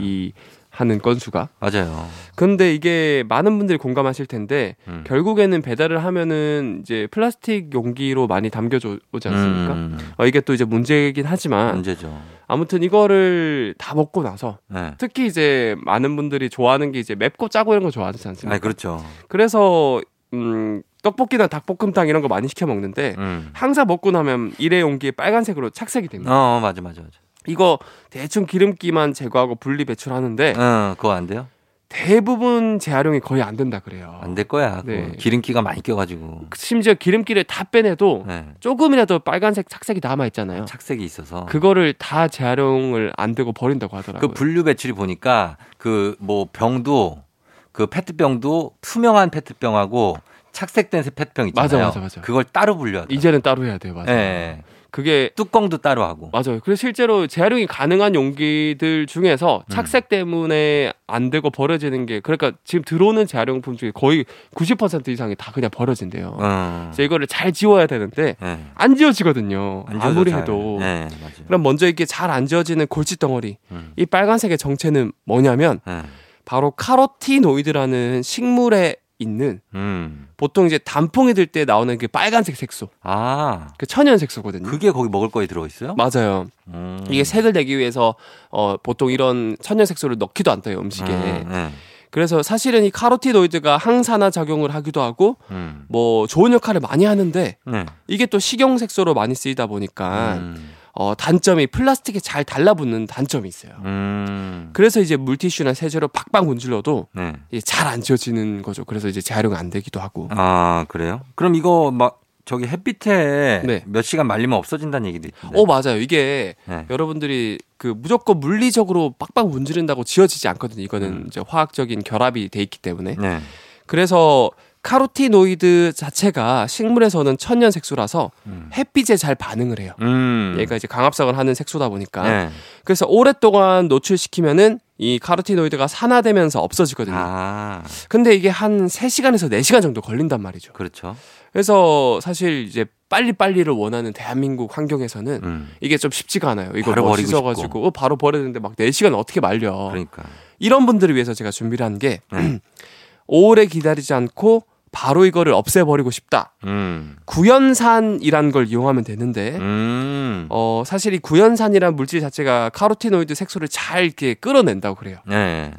하는 0.77 0.99
건수가. 0.99 1.49
맞아요. 1.59 2.07
근데 2.35 2.71
이게 2.71 3.23
많은 3.27 3.57
분들이 3.57 3.79
공감하실 3.79 4.27
텐데 4.27 4.75
음. 4.87 5.03
결국에는 5.07 5.63
배달을 5.63 6.03
하면은 6.03 6.81
이제 6.81 7.07
플라스틱 7.09 7.73
용기로 7.73 8.27
많이 8.27 8.51
담겨져 8.51 8.99
오지 9.11 9.27
않습니까? 9.27 9.73
음, 9.73 9.97
어, 10.17 10.27
이게 10.27 10.39
또 10.39 10.53
이제 10.53 10.65
문제이긴 10.65 11.25
하지만 11.25 11.73
문제죠. 11.73 12.21
아무튼 12.45 12.83
이거를 12.83 13.73
다 13.79 13.95
먹고 13.95 14.21
나서 14.21 14.59
네. 14.67 14.93
특히 14.99 15.25
이제 15.25 15.75
많은 15.83 16.15
분들이 16.15 16.47
좋아하는 16.47 16.91
게 16.91 16.99
이제 16.99 17.15
맵고 17.15 17.49
짜고 17.49 17.73
이런 17.73 17.83
거 17.83 17.89
좋아하지 17.89 18.27
않습니까? 18.27 18.55
아, 18.55 18.59
그렇죠. 18.59 19.03
그래서 19.29 19.99
음 20.33 20.83
떡볶이나 21.01 21.47
닭볶음탕 21.47 22.07
이런 22.07 22.21
거 22.21 22.27
많이 22.27 22.47
시켜 22.47 22.67
먹는데 22.67 23.15
음. 23.17 23.49
항상 23.53 23.87
먹고 23.87 24.11
나면 24.11 24.53
일회 24.59 24.81
용기에 24.81 25.11
빨간색으로 25.11 25.71
착색이 25.71 26.07
됩니다. 26.09 26.31
어, 26.31 26.59
맞아, 26.59 26.81
맞아, 26.81 27.01
맞아. 27.01 27.19
이거 27.47 27.79
대충 28.09 28.45
기름기만 28.45 29.13
제거하고 29.13 29.55
분리 29.55 29.85
배출하는데 29.85 30.53
어, 30.57 30.95
그거 30.97 31.11
안 31.11 31.25
돼요? 31.27 31.47
대부분 31.89 32.79
재활용이 32.79 33.21
거의 33.21 33.41
안 33.41 33.55
된다 33.55 33.79
그래요. 33.79 34.19
안 34.21 34.35
될 34.35 34.45
거야. 34.45 34.81
네. 34.85 35.13
기름기가 35.17 35.61
많이 35.61 35.81
껴가지고. 35.81 36.41
심지어 36.53 36.93
기름기를 36.93 37.45
다 37.45 37.63
빼내도 37.63 38.25
네. 38.27 38.45
조금이라도 38.59 39.19
빨간색 39.19 39.69
착색이 39.69 40.01
남아 40.03 40.25
있잖아요. 40.27 40.65
착색이 40.65 41.01
있어서. 41.03 41.45
그거를 41.45 41.93
다 41.93 42.27
재활용을 42.27 43.13
안 43.15 43.33
되고 43.33 43.53
버린다고 43.53 43.91
그 43.91 43.95
하더라고요. 43.97 44.31
분류 44.33 44.63
배출이 44.65 44.91
보니까 44.93 45.55
그 45.77 46.15
뭐 46.19 46.47
병도 46.51 47.23
그 47.71 47.87
페트병도 47.87 48.73
투명한 48.81 49.29
페트병하고 49.29 50.17
착색된 50.51 51.03
페트병 51.15 51.47
있잖아요. 51.49 51.67
맞아, 51.67 51.77
맞아, 51.77 51.99
맞아. 52.01 52.21
그걸 52.21 52.43
따로 52.43 52.75
분류하다. 52.75 53.13
이제는 53.13 53.41
따로 53.41 53.65
해야 53.65 53.77
돼요. 53.77 53.93
맞아요. 53.93 54.09
예. 54.09 54.61
그게 54.97 55.29
뚜껑도 55.35 55.77
따로 55.77 56.03
하고. 56.03 56.31
맞아요. 56.33 56.59
그래서 56.63 56.79
실제로 56.79 57.27
재활용이 57.27 57.67
가능한 57.67 58.15
용기들 58.15 59.05
중에서 59.05 59.57
음. 59.67 59.71
착색 59.71 60.09
때문에 60.09 60.91
안 61.05 61.29
되고 61.29 61.51
버려지는 61.51 62.07
게 62.07 62.19
그러니까 62.19 62.53
지금 62.63 62.83
들어오는 62.83 63.27
재활용품 63.27 63.77
중에 63.77 63.91
거의 63.93 64.25
90% 64.55 65.07
이상이 65.09 65.35
다 65.35 65.51
그냥 65.51 65.69
버려진대요. 65.69 66.35
어. 66.39 66.85
그래서 66.87 67.03
이거를 67.03 67.27
잘 67.27 67.51
지워야 67.51 67.85
되는데 67.85 68.35
예. 68.41 68.57
안 68.73 68.95
지워지거든요. 68.95 69.85
안 69.87 70.01
아무리 70.01 70.31
잘. 70.31 70.41
해도. 70.41 70.79
예, 70.81 71.07
맞아요. 71.21 71.45
그럼 71.45 71.61
먼저 71.61 71.87
이게 71.87 72.03
잘 72.05 72.31
안 72.31 72.47
지워지는 72.47 72.87
골칫 72.87 73.19
덩어리. 73.19 73.57
음. 73.69 73.93
이 73.97 74.05
빨간색의 74.07 74.57
정체는 74.57 75.11
뭐냐면 75.25 75.79
예. 75.87 76.01
바로 76.43 76.71
카로티노이드라는 76.71 78.23
식물에 78.23 78.95
있는 79.19 79.61
음. 79.73 80.27
보통 80.37 80.65
이제 80.65 80.77
단풍이 80.77 81.33
들 81.33 81.47
때 81.47 81.65
나오는 81.65 81.97
그 81.97 82.07
빨간색 82.07 82.55
색소. 82.55 82.89
아. 83.01 83.69
그 83.77 83.85
천연 83.85 84.17
색소거든요. 84.17 84.69
그게 84.69 84.91
거기 84.91 85.09
먹을 85.09 85.29
거에 85.29 85.47
들어 85.47 85.65
있어요? 85.65 85.95
맞아요. 85.95 86.47
음. 86.67 87.03
이게 87.09 87.23
색을 87.23 87.53
내기 87.53 87.77
위해서 87.77 88.15
어 88.49 88.75
보통 88.77 89.11
이런 89.11 89.55
천연 89.61 89.85
색소를 89.85 90.17
넣기도 90.19 90.51
않대요 90.51 90.79
음식에. 90.79 91.09
음, 91.11 91.49
예. 91.51 91.69
그래서 92.09 92.41
사실은 92.43 92.83
이 92.83 92.89
카로티노이드가 92.91 93.77
항산화 93.77 94.29
작용을 94.29 94.73
하기도 94.73 95.01
하고 95.01 95.37
음. 95.51 95.85
뭐 95.87 96.25
좋은 96.27 96.53
역할을 96.53 96.81
많이 96.81 97.05
하는데 97.05 97.57
네. 97.65 97.85
이게 98.07 98.25
또 98.25 98.39
식용 98.39 98.77
색소로 98.77 99.13
많이 99.13 99.35
쓰이다 99.35 99.67
보니까 99.67 100.35
음. 100.35 100.73
어 100.99 101.13
단점이 101.13 101.67
플라스틱에 101.67 102.19
잘 102.19 102.43
달라붙는 102.43 103.05
단점이 103.05 103.47
있어요. 103.47 103.73
음. 103.85 104.71
그래서 104.73 104.99
이제 104.99 105.15
물티슈나 105.15 105.75
세제로 105.75 106.07
박박 106.07 106.45
문질러도 106.45 107.07
네. 107.13 107.35
잘안 107.63 108.01
지워지는 108.01 108.63
거죠. 108.63 108.83
그래서 108.83 109.07
이제 109.07 109.21
재활용이 109.21 109.55
안 109.55 109.69
되기도 109.69 109.99
하고. 109.99 110.27
아, 110.31 110.85
그래요? 110.87 111.21
그럼 111.35 111.53
이거 111.53 111.91
막 111.91 112.21
저기 112.45 112.65
햇빛에 112.65 113.61
네. 113.63 113.83
몇 113.85 114.01
시간 114.01 114.25
말리면 114.25 114.57
없어진다는 114.57 115.07
얘기도 115.09 115.27
있던데. 115.27 115.59
어 115.59 115.65
맞아요. 115.65 115.99
이게 115.99 116.55
네. 116.65 116.87
여러분들이 116.89 117.59
그 117.77 117.93
무조건 117.95 118.39
물리적으로 118.39 119.13
빡빡 119.19 119.49
문지른다고 119.49 120.03
지워지지 120.03 120.47
않거든요. 120.47 120.81
이거는 120.81 121.07
음. 121.09 121.25
이제 121.27 121.43
화학적인 121.45 122.01
결합이 122.03 122.49
돼 122.49 122.63
있기 122.63 122.79
때문에. 122.79 123.17
네. 123.19 123.39
그래서 123.85 124.49
카로티노이드 124.81 125.93
자체가 125.93 126.67
식물에서는 126.67 127.37
천연 127.37 127.71
색소라서 127.71 128.31
음. 128.45 128.69
햇빛에 128.73 129.17
잘 129.17 129.35
반응을 129.35 129.79
해요. 129.79 129.93
음. 130.01 130.55
얘가 130.59 130.75
이제 130.75 130.87
강압성을 130.87 131.37
하는 131.37 131.53
색소다 131.53 131.89
보니까. 131.89 132.23
네. 132.23 132.49
그래서 132.83 133.05
오랫동안 133.05 133.87
노출시키면은 133.87 134.79
이 134.97 135.19
카로티노이드가 135.19 135.87
산화되면서 135.87 136.59
없어지거든요. 136.59 137.15
아, 137.17 137.83
근데 138.09 138.33
이게 138.33 138.49
한 138.49 138.87
3시간에서 138.87 139.51
4시간 139.51 139.81
정도 139.81 140.01
걸린단 140.01 140.41
말이죠. 140.41 140.73
그렇죠. 140.73 141.15
그래서 141.51 142.19
사실 142.21 142.65
이제 142.67 142.85
빨리빨리를 143.09 143.71
원하는 143.71 144.11
대한민국 144.11 144.75
환경에서는 144.77 145.39
음. 145.43 145.71
이게 145.81 145.97
좀 145.97 146.11
쉽지가 146.11 146.49
않아요. 146.51 146.71
이거 146.75 146.91
바로 146.91 147.03
뭐 147.03 147.11
버리고 147.11 147.27
씻어가지고 147.27 147.87
어, 147.87 147.91
바로 147.91 148.17
버려야 148.17 148.41
되는데 148.41 148.59
막 148.59 148.75
4시간 148.75 149.15
어떻게 149.15 149.39
말려. 149.39 149.89
그러니까. 149.89 150.23
이런 150.59 150.85
분들을 150.85 151.13
위해서 151.13 151.33
제가 151.33 151.51
준비를 151.51 151.85
한게 151.85 152.21
네. 152.31 152.59
오래 153.27 153.65
기다리지 153.65 154.13
않고 154.13 154.63
바로 154.91 155.25
이거를 155.25 155.53
없애버리고 155.53 156.11
싶다. 156.11 156.53
음. 156.63 157.17
구연산이란 157.25 158.51
걸 158.51 158.67
이용하면 158.67 159.03
되는데 159.03 159.55
음. 159.57 160.47
어 160.49 160.83
사실 160.85 161.13
이 161.13 161.19
구연산이란 161.19 161.95
물질 161.95 162.21
자체가 162.21 162.69
카로티노이드 162.69 163.35
색소를 163.35 163.67
잘 163.67 164.05
이렇게 164.05 164.33
끌어낸다고 164.33 164.95
그래요. 164.95 165.17
네. 165.27 165.71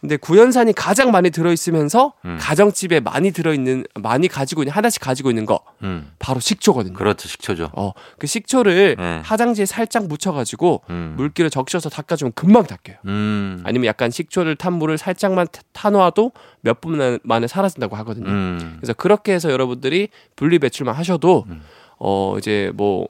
근데 0.00 0.16
구연산이 0.16 0.72
가장 0.74 1.10
많이 1.10 1.30
들어있으면서 1.30 2.12
음. 2.24 2.36
가정집에 2.40 3.00
많이 3.00 3.32
들어있는 3.32 3.84
많이 4.00 4.28
가지고 4.28 4.62
있는 4.62 4.72
하나씩 4.72 5.02
가지고 5.02 5.30
있는 5.30 5.44
거 5.44 5.60
음. 5.82 6.12
바로 6.20 6.38
식초거든요. 6.40 6.94
그렇죠. 6.94 7.26
식초죠. 7.28 7.70
어 7.74 7.92
그 8.18 8.26
식초를 8.28 8.96
네. 8.96 9.20
화장지에 9.24 9.66
살짝 9.66 10.06
묻혀가지고 10.06 10.82
음. 10.90 11.14
물기를 11.16 11.50
적셔서 11.50 11.88
닦아주면 11.90 12.32
금방 12.34 12.64
닦여요. 12.64 12.98
음. 13.06 13.60
아니면 13.64 13.86
약간 13.86 14.10
식초를 14.10 14.54
탄 14.56 14.72
물을 14.74 14.96
살짝만 14.98 15.48
타- 15.50 15.62
타놓아도 15.72 16.32
몇 16.60 16.80
분 16.80 17.18
만에 17.24 17.46
사라진다고 17.48 17.96
하거든요. 17.96 18.28
음. 18.28 18.76
그래서 18.78 18.92
그렇게 18.92 19.32
해서 19.32 19.50
여러분들이 19.50 20.08
분리 20.36 20.58
배출만 20.60 20.94
하셔도 20.94 21.44
음. 21.48 21.60
어 21.98 22.36
이제 22.38 22.70
뭐 22.74 23.08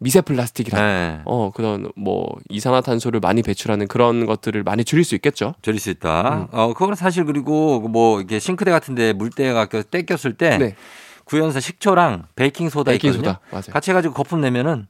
미세 0.00 0.20
플라스틱이라 0.20 0.80
네. 0.80 1.20
어 1.24 1.50
그런 1.52 1.90
뭐 1.96 2.28
이산화탄소를 2.48 3.18
많이 3.20 3.42
배출하는 3.42 3.88
그런 3.88 4.26
것들을 4.26 4.62
많이 4.62 4.84
줄일 4.84 5.04
수 5.04 5.14
있겠죠. 5.16 5.54
줄일 5.62 5.80
수 5.80 5.90
있다. 5.90 6.34
음. 6.34 6.46
어, 6.52 6.68
그거는 6.72 6.94
사실 6.94 7.24
그리고 7.24 7.80
뭐 7.80 8.20
이게 8.20 8.38
싱크대 8.38 8.70
같은데 8.70 9.12
물때가 9.12 9.66
껴- 9.66 9.82
떼꼈을 9.82 10.34
때 10.34 10.56
네, 10.58 10.76
구연산 11.24 11.60
식초랑 11.60 12.26
베이킹 12.36 12.68
소다 12.70 12.90
베이킹. 12.92 13.12
소다. 13.12 13.40
같이 13.72 13.90
해가지고 13.90 14.14
거품 14.14 14.40
내면은 14.40 14.86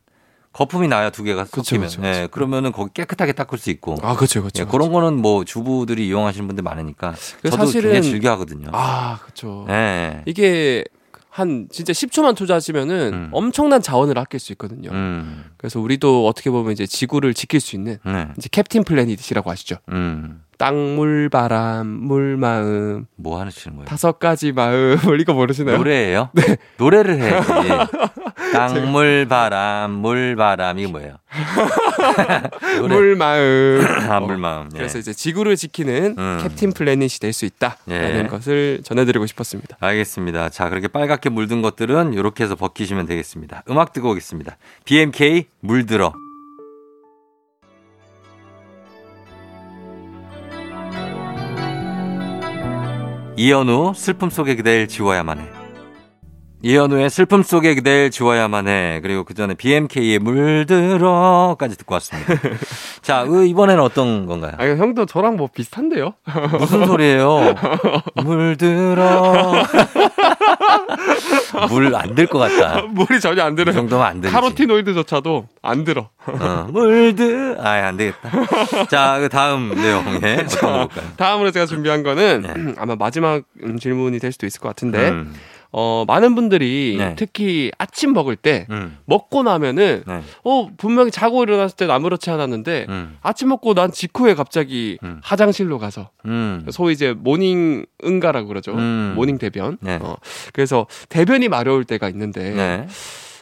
거품이 0.52 0.88
나요 0.88 1.10
두 1.10 1.22
개가 1.22 1.44
섞이면. 1.46 1.88
그쵸, 1.88 2.02
예. 2.04 2.28
그러면은 2.30 2.72
거기 2.72 2.90
깨끗하게 2.92 3.32
닦을 3.32 3.58
수 3.58 3.70
있고. 3.70 3.96
아 4.02 4.14
그렇죠, 4.16 4.40
그렇죠. 4.42 4.62
예, 4.62 4.66
그런 4.66 4.92
거는 4.92 5.20
뭐 5.22 5.44
주부들이 5.44 6.06
이용하시는 6.08 6.46
분들 6.46 6.62
많으니까 6.64 7.14
그 7.42 7.50
저도 7.50 7.64
사실은- 7.64 7.82
굉장히 7.92 8.02
즐겨 8.02 8.30
하거든요. 8.32 8.68
아 8.72 9.18
그렇죠. 9.22 9.66
예. 9.70 10.22
이게 10.26 10.84
한 11.38 11.68
진짜 11.70 11.92
10초만 11.92 12.34
투자하시면은 12.34 13.12
음. 13.12 13.28
엄청난 13.32 13.80
자원을 13.80 14.18
아낄 14.18 14.40
수 14.40 14.52
있거든요. 14.52 14.90
음. 14.90 15.44
그래서 15.56 15.78
우리도 15.80 16.26
어떻게 16.26 16.50
보면 16.50 16.72
이제 16.72 16.84
지구를 16.84 17.32
지킬 17.32 17.60
수 17.60 17.76
있는 17.76 17.98
네. 18.04 18.26
이제 18.36 18.48
캡틴 18.50 18.82
플래닛이라고 18.82 19.48
아시죠? 19.48 19.76
음. 19.90 20.42
땅, 20.58 20.96
물, 20.96 21.28
바람, 21.28 21.86
물, 21.86 22.36
마음, 22.36 23.06
뭐 23.16 23.40
하시는 23.40 23.76
거예요? 23.76 23.86
다섯 23.88 24.18
가지 24.18 24.50
마음을 24.52 25.20
이거 25.22 25.32
모르시나요? 25.32 25.76
노래예요? 25.78 26.30
네. 26.34 26.56
노래를 26.78 27.16
해야지. 27.20 27.48
강물바람, 28.52 29.90
물바람, 29.92 30.78
이게 30.78 30.88
뭐예요? 30.88 31.16
물마음. 32.88 33.86
아, 34.10 34.20
물마음. 34.20 34.70
예. 34.74 34.78
그래서 34.78 34.98
이제 34.98 35.12
지구를 35.12 35.56
지키는 35.56 36.16
음. 36.18 36.38
캡틴 36.42 36.72
플래닛이 36.72 37.18
될 37.20 37.32
수 37.32 37.44
있다라는 37.44 38.24
예. 38.24 38.26
것을 38.28 38.80
전해드리고 38.82 39.26
싶었습니다. 39.26 39.76
알겠습니다. 39.80 40.48
자, 40.48 40.68
그렇게 40.70 40.88
빨갛게 40.88 41.28
물든 41.28 41.62
것들은 41.62 42.14
이렇게 42.14 42.42
해서 42.42 42.56
벗기시면 42.56 43.06
되겠습니다. 43.06 43.62
음악 43.70 43.92
듣고 43.92 44.10
오겠습니다. 44.10 44.56
BMK 44.86 45.46
물들어. 45.60 46.12
이현우 53.38 53.92
슬픔 53.94 54.30
속에 54.30 54.56
그댈 54.56 54.88
지워야만 54.88 55.38
해. 55.38 55.44
이현우의 56.60 57.08
슬픔 57.08 57.44
속에 57.44 57.76
그댈 57.76 58.10
지워야만 58.10 58.66
해. 58.66 58.98
그리고 59.00 59.22
그 59.22 59.32
전에 59.32 59.54
BMK의 59.54 60.18
물들어까지 60.18 61.78
듣고 61.78 61.94
왔습니다. 61.94 62.34
자, 63.00 63.24
그 63.24 63.46
이번에는 63.46 63.80
어떤 63.80 64.26
건가요? 64.26 64.54
아, 64.58 64.64
형도 64.64 65.06
저랑 65.06 65.36
뭐 65.36 65.48
비슷한데요? 65.54 66.14
무슨 66.58 66.84
소리예요? 66.84 67.54
물들어. 68.24 69.52
물 71.68 71.94
안 71.94 72.14
들 72.14 72.26
것 72.26 72.38
같다. 72.38 72.82
물이 72.90 73.20
전혀 73.20 73.42
안이 73.44 73.56
들어요. 73.56 73.74
정도면 73.74 74.06
안 74.06 74.20
되지. 74.20 74.32
카로티노이드조차도 74.34 75.46
안 75.62 75.84
들어. 75.84 76.08
어, 76.26 76.68
물들. 76.70 77.56
아예 77.60 77.82
안 77.82 77.96
되겠다. 77.96 78.30
자, 78.90 79.18
그 79.20 79.28
다음 79.28 79.70
내용에 79.74 80.44
어떤 80.46 80.88
볼까요? 80.88 81.04
다음으로 81.16 81.50
제가 81.50 81.66
준비한 81.66 82.02
거는 82.02 82.42
네. 82.42 82.74
아마 82.78 82.96
마지막 82.96 83.42
음, 83.62 83.78
질문이 83.78 84.18
될 84.18 84.32
수도 84.32 84.46
있을 84.46 84.60
것 84.60 84.68
같은데, 84.68 85.08
음, 85.10 85.34
어, 85.70 86.04
많은 86.06 86.34
분들이 86.34 86.96
네. 86.98 87.14
특히 87.16 87.70
아침 87.76 88.12
먹을 88.14 88.36
때 88.36 88.66
음, 88.70 88.96
먹고 89.04 89.42
나면은, 89.42 90.02
네. 90.06 90.22
어, 90.44 90.68
분명히 90.76 91.10
자고 91.10 91.42
일어났을 91.42 91.76
땐 91.76 91.90
아무렇지 91.90 92.30
않았는데, 92.30 92.86
음, 92.88 93.18
아침 93.20 93.48
먹고 93.48 93.74
난 93.74 93.92
직후에 93.92 94.34
갑자기 94.34 94.98
음. 95.02 95.20
화장실로 95.22 95.78
가서, 95.78 96.10
음. 96.24 96.66
소위 96.70 96.94
이제 96.94 97.12
모닝 97.12 97.84
응가라고 98.04 98.48
그러죠. 98.48 98.72
음. 98.72 99.12
모닝 99.16 99.38
대변. 99.38 99.76
네. 99.80 99.98
어, 100.00 100.16
그래서 100.52 100.86
대변이 101.10 101.48
마려울 101.48 101.84
때가 101.84 102.08
있는데, 102.08 102.50
네. 102.50 102.86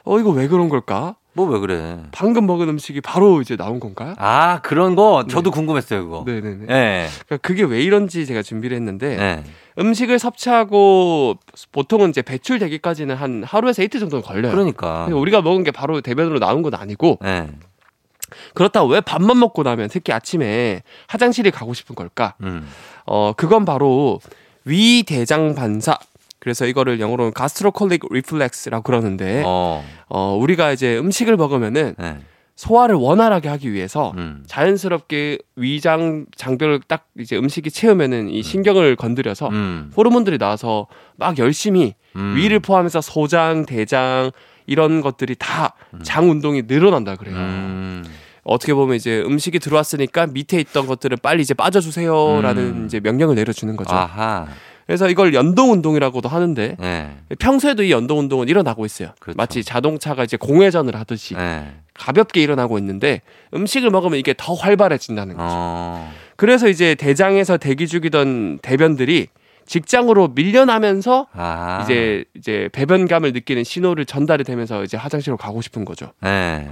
어, 0.04 0.18
이거 0.18 0.30
왜 0.30 0.48
그런 0.48 0.68
걸까? 0.68 1.16
뭐왜 1.34 1.60
그래? 1.60 1.98
방금 2.12 2.46
먹은 2.46 2.68
음식이 2.70 3.02
바로 3.02 3.42
이제 3.42 3.56
나온 3.56 3.78
건가요? 3.78 4.14
아, 4.16 4.60
그런 4.62 4.96
거 4.96 5.26
저도 5.28 5.50
궁금했어요, 5.50 6.04
그거. 6.04 6.24
네네네. 6.26 6.66
네. 6.66 7.08
그러니까 7.26 7.36
그게 7.46 7.62
왜 7.62 7.82
이런지 7.82 8.24
제가 8.24 8.42
준비를 8.42 8.74
했는데, 8.76 9.16
네. 9.16 9.44
음식을 9.78 10.18
섭취하고 10.18 11.36
보통은 11.72 12.10
이제 12.10 12.22
배출되기까지는 12.22 13.14
한 13.14 13.44
하루에서 13.44 13.82
이틀 13.82 14.00
정도는 14.00 14.22
걸려요. 14.22 14.52
그러니까. 14.52 15.06
우리가 15.06 15.42
먹은 15.42 15.64
게 15.64 15.70
바로 15.70 16.00
대변으로 16.00 16.38
나온 16.38 16.62
건 16.62 16.74
아니고 16.74 17.18
네. 17.22 17.48
그렇다고 18.54 18.88
왜 18.88 19.00
밥만 19.00 19.38
먹고 19.38 19.62
나면 19.62 19.88
특히 19.88 20.12
아침에 20.12 20.82
화장실에 21.08 21.50
가고 21.50 21.74
싶은 21.74 21.94
걸까? 21.94 22.34
음. 22.42 22.66
어 23.04 23.32
그건 23.36 23.64
바로 23.64 24.20
위대장 24.64 25.54
반사. 25.54 25.98
그래서 26.38 26.66
이거를 26.66 27.00
영어로는 27.00 27.32
가스트로콜릭 27.32 28.04
리플렉스라고 28.10 28.82
그러는데 28.82 29.42
어. 29.44 29.84
어. 30.08 30.38
우리가 30.40 30.72
이제 30.72 30.96
음식을 30.98 31.36
먹으면은 31.36 31.94
네. 31.98 32.18
소화를 32.56 32.94
원활하게 32.96 33.48
하기 33.50 33.72
위해서 33.72 34.12
음. 34.16 34.42
자연스럽게 34.46 35.38
위장 35.56 36.26
장벽을 36.36 36.80
딱 36.88 37.06
이제 37.18 37.36
음식이 37.36 37.70
채우면은 37.70 38.30
이 38.30 38.42
신경을 38.42 38.96
건드려서 38.96 39.48
음. 39.50 39.92
호르몬들이 39.96 40.38
나와서 40.38 40.86
막 41.16 41.38
열심히 41.38 41.94
음. 42.16 42.34
위를 42.36 42.58
포함해서 42.60 43.00
소장, 43.02 43.66
대장 43.66 44.30
이런 44.66 45.00
것들이 45.02 45.36
다 45.38 45.74
장 46.02 46.30
운동이 46.30 46.62
늘어난다 46.66 47.16
그래요. 47.16 47.36
음. 47.36 48.04
어떻게 48.42 48.74
보면 48.74 48.96
이제 48.96 49.22
음식이 49.22 49.58
들어왔으니까 49.58 50.26
밑에 50.28 50.60
있던 50.60 50.86
것들을 50.86 51.16
빨리 51.18 51.42
이제 51.42 51.52
빠져주세요라는 51.54 52.62
음. 52.62 52.84
이제 52.86 53.00
명령을 53.00 53.34
내려주는 53.34 53.74
거죠. 53.76 53.94
아하. 53.94 54.46
그래서 54.86 55.08
이걸 55.08 55.34
연동 55.34 55.72
운동이라고도 55.72 56.28
하는데 56.28 56.76
네. 56.78 57.16
평소에도 57.38 57.82
이 57.82 57.90
연동 57.90 58.20
운동은 58.20 58.48
일어나고 58.48 58.86
있어요. 58.86 59.10
그렇죠. 59.18 59.36
마치 59.36 59.64
자동차가 59.64 60.22
이제 60.22 60.36
공회전을 60.36 60.94
하듯이 60.94 61.34
네. 61.34 61.74
가볍게 61.94 62.40
일어나고 62.42 62.78
있는데 62.78 63.22
음식을 63.52 63.90
먹으면 63.90 64.18
이게 64.18 64.32
더 64.36 64.54
활발해진다는 64.54 65.36
거죠. 65.36 65.48
어. 65.48 66.12
그래서 66.36 66.68
이제 66.68 66.94
대장에서 66.94 67.56
대기 67.56 67.88
중이던 67.88 68.60
대변들이 68.62 69.26
직장으로 69.66 70.28
밀려나면서 70.28 71.26
아. 71.32 71.80
이제 71.82 72.24
이제 72.36 72.68
배변감을 72.72 73.32
느끼는 73.32 73.64
신호를 73.64 74.06
전달이 74.06 74.44
되면서 74.44 74.84
이제 74.84 74.96
화장실로 74.96 75.36
가고 75.36 75.60
싶은 75.62 75.84
거죠. 75.84 76.12
네. 76.20 76.70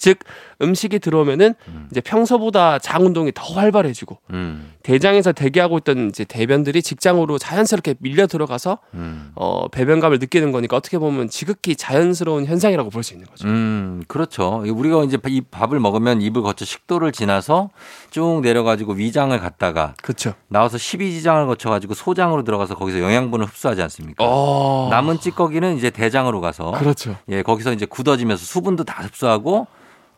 즉 0.00 0.18
음식이 0.62 0.98
들어오면은 0.98 1.54
음. 1.68 1.88
이제 1.90 2.00
평소보다 2.00 2.78
장 2.78 3.04
운동이 3.04 3.32
더 3.34 3.44
활발해지고 3.54 4.18
음. 4.30 4.72
대장에서 4.82 5.32
대기하고 5.32 5.78
있던 5.78 6.08
이제 6.08 6.24
대변들이 6.24 6.82
직장으로 6.82 7.36
자연스럽게 7.38 7.96
밀려 8.00 8.26
들어가서 8.26 8.78
음. 8.94 9.30
어 9.34 9.68
배변감을 9.68 10.18
느끼는 10.18 10.52
거니까 10.52 10.76
어떻게 10.76 10.98
보면 10.98 11.28
지극히 11.28 11.76
자연스러운 11.76 12.46
현상이라고 12.46 12.88
볼 12.90 13.00
수 13.02 13.14
있는 13.14 13.26
거죠. 13.28 13.48
음, 13.48 14.02
그렇죠. 14.08 14.62
우리가 14.66 15.04
이제 15.04 15.16
이 15.28 15.40
밥을 15.40 15.80
먹으면 15.80 16.20
입을 16.20 16.42
거쳐 16.42 16.64
식도를 16.66 17.12
지나서 17.12 17.70
쭉 18.10 18.40
내려가지고 18.42 18.92
위장을 18.92 19.38
갔다가 19.38 19.94
그렇죠. 20.02 20.34
나와서 20.48 20.76
12지장을 20.76 21.46
거쳐가지고 21.46 21.94
소장으로 21.94 22.42
들어가서 22.44 22.74
거기서 22.74 23.00
영양분을 23.00 23.46
흡수하지 23.46 23.80
않습니까? 23.82 24.24
어. 24.26 24.88
남은 24.90 25.20
찌꺼기는 25.20 25.76
이제 25.78 25.88
대장으로 25.90 26.40
가서 26.42 26.72
그렇죠. 26.72 27.16
예 27.28 27.42
거기서 27.42 27.72
이제 27.72 27.86
굳어지면서 27.86 28.44
수분도 28.44 28.84
다 28.84 29.02
흡수하고 29.02 29.66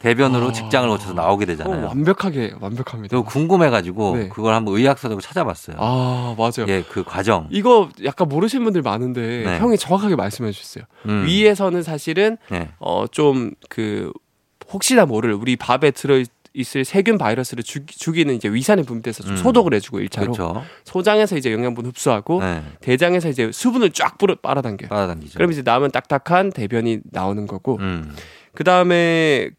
대변으로 0.02 0.46
어. 0.46 0.52
직장을 0.52 0.88
거쳐서 0.88 1.14
나오게 1.14 1.44
어, 1.44 1.46
되잖아요. 1.46 1.86
완벽하게 1.86 2.54
완벽합니다. 2.60 3.20
궁금해가지고 3.20 4.16
네. 4.16 4.28
그걸 4.28 4.54
한번 4.54 4.76
의학서적으로 4.76 5.20
찾아봤어요. 5.20 5.76
아 5.78 6.34
맞아요. 6.36 6.66
예, 6.68 6.82
그 6.82 7.04
과정. 7.04 7.46
이거 7.50 7.88
약간 8.04 8.28
모르시는 8.28 8.64
분들 8.64 8.82
많은데 8.82 9.44
네. 9.44 9.58
형이 9.58 9.78
정확하게 9.78 10.16
말씀해 10.16 10.50
주셨어요. 10.50 10.84
음. 11.06 11.24
위에서는 11.26 11.82
사실은 11.84 12.36
네. 12.50 12.68
어좀 12.78 13.52
그 13.68 14.12
혹시나 14.72 15.06
모를 15.06 15.34
우리 15.34 15.54
밥에 15.54 15.92
들어 15.92 16.22
있을 16.54 16.84
세균 16.84 17.16
바이러스를 17.16 17.62
죽, 17.62 17.86
죽이는 17.86 18.34
이제 18.34 18.48
위산이 18.48 18.82
분비돼서 18.82 19.22
좀 19.22 19.32
음. 19.32 19.36
소독을 19.36 19.72
해주고 19.74 20.00
일차로 20.00 20.32
그렇죠. 20.32 20.62
소장에서 20.84 21.36
이제 21.36 21.52
영양분 21.52 21.86
흡수하고 21.86 22.40
네. 22.40 22.62
대장에서 22.80 23.28
이제 23.28 23.50
수분을 23.52 23.90
쫙 23.92 24.18
뿌려 24.18 24.34
빨아당겨요. 24.34 24.88
빨아당기죠. 24.88 25.38
그럼 25.38 25.52
이제 25.52 25.62
남은 25.62 25.92
딱딱한 25.92 26.50
대변이 26.50 26.98
나오는 27.04 27.46
거고 27.46 27.76
음. 27.80 28.14
그 28.54 28.64
다음에 28.64 29.50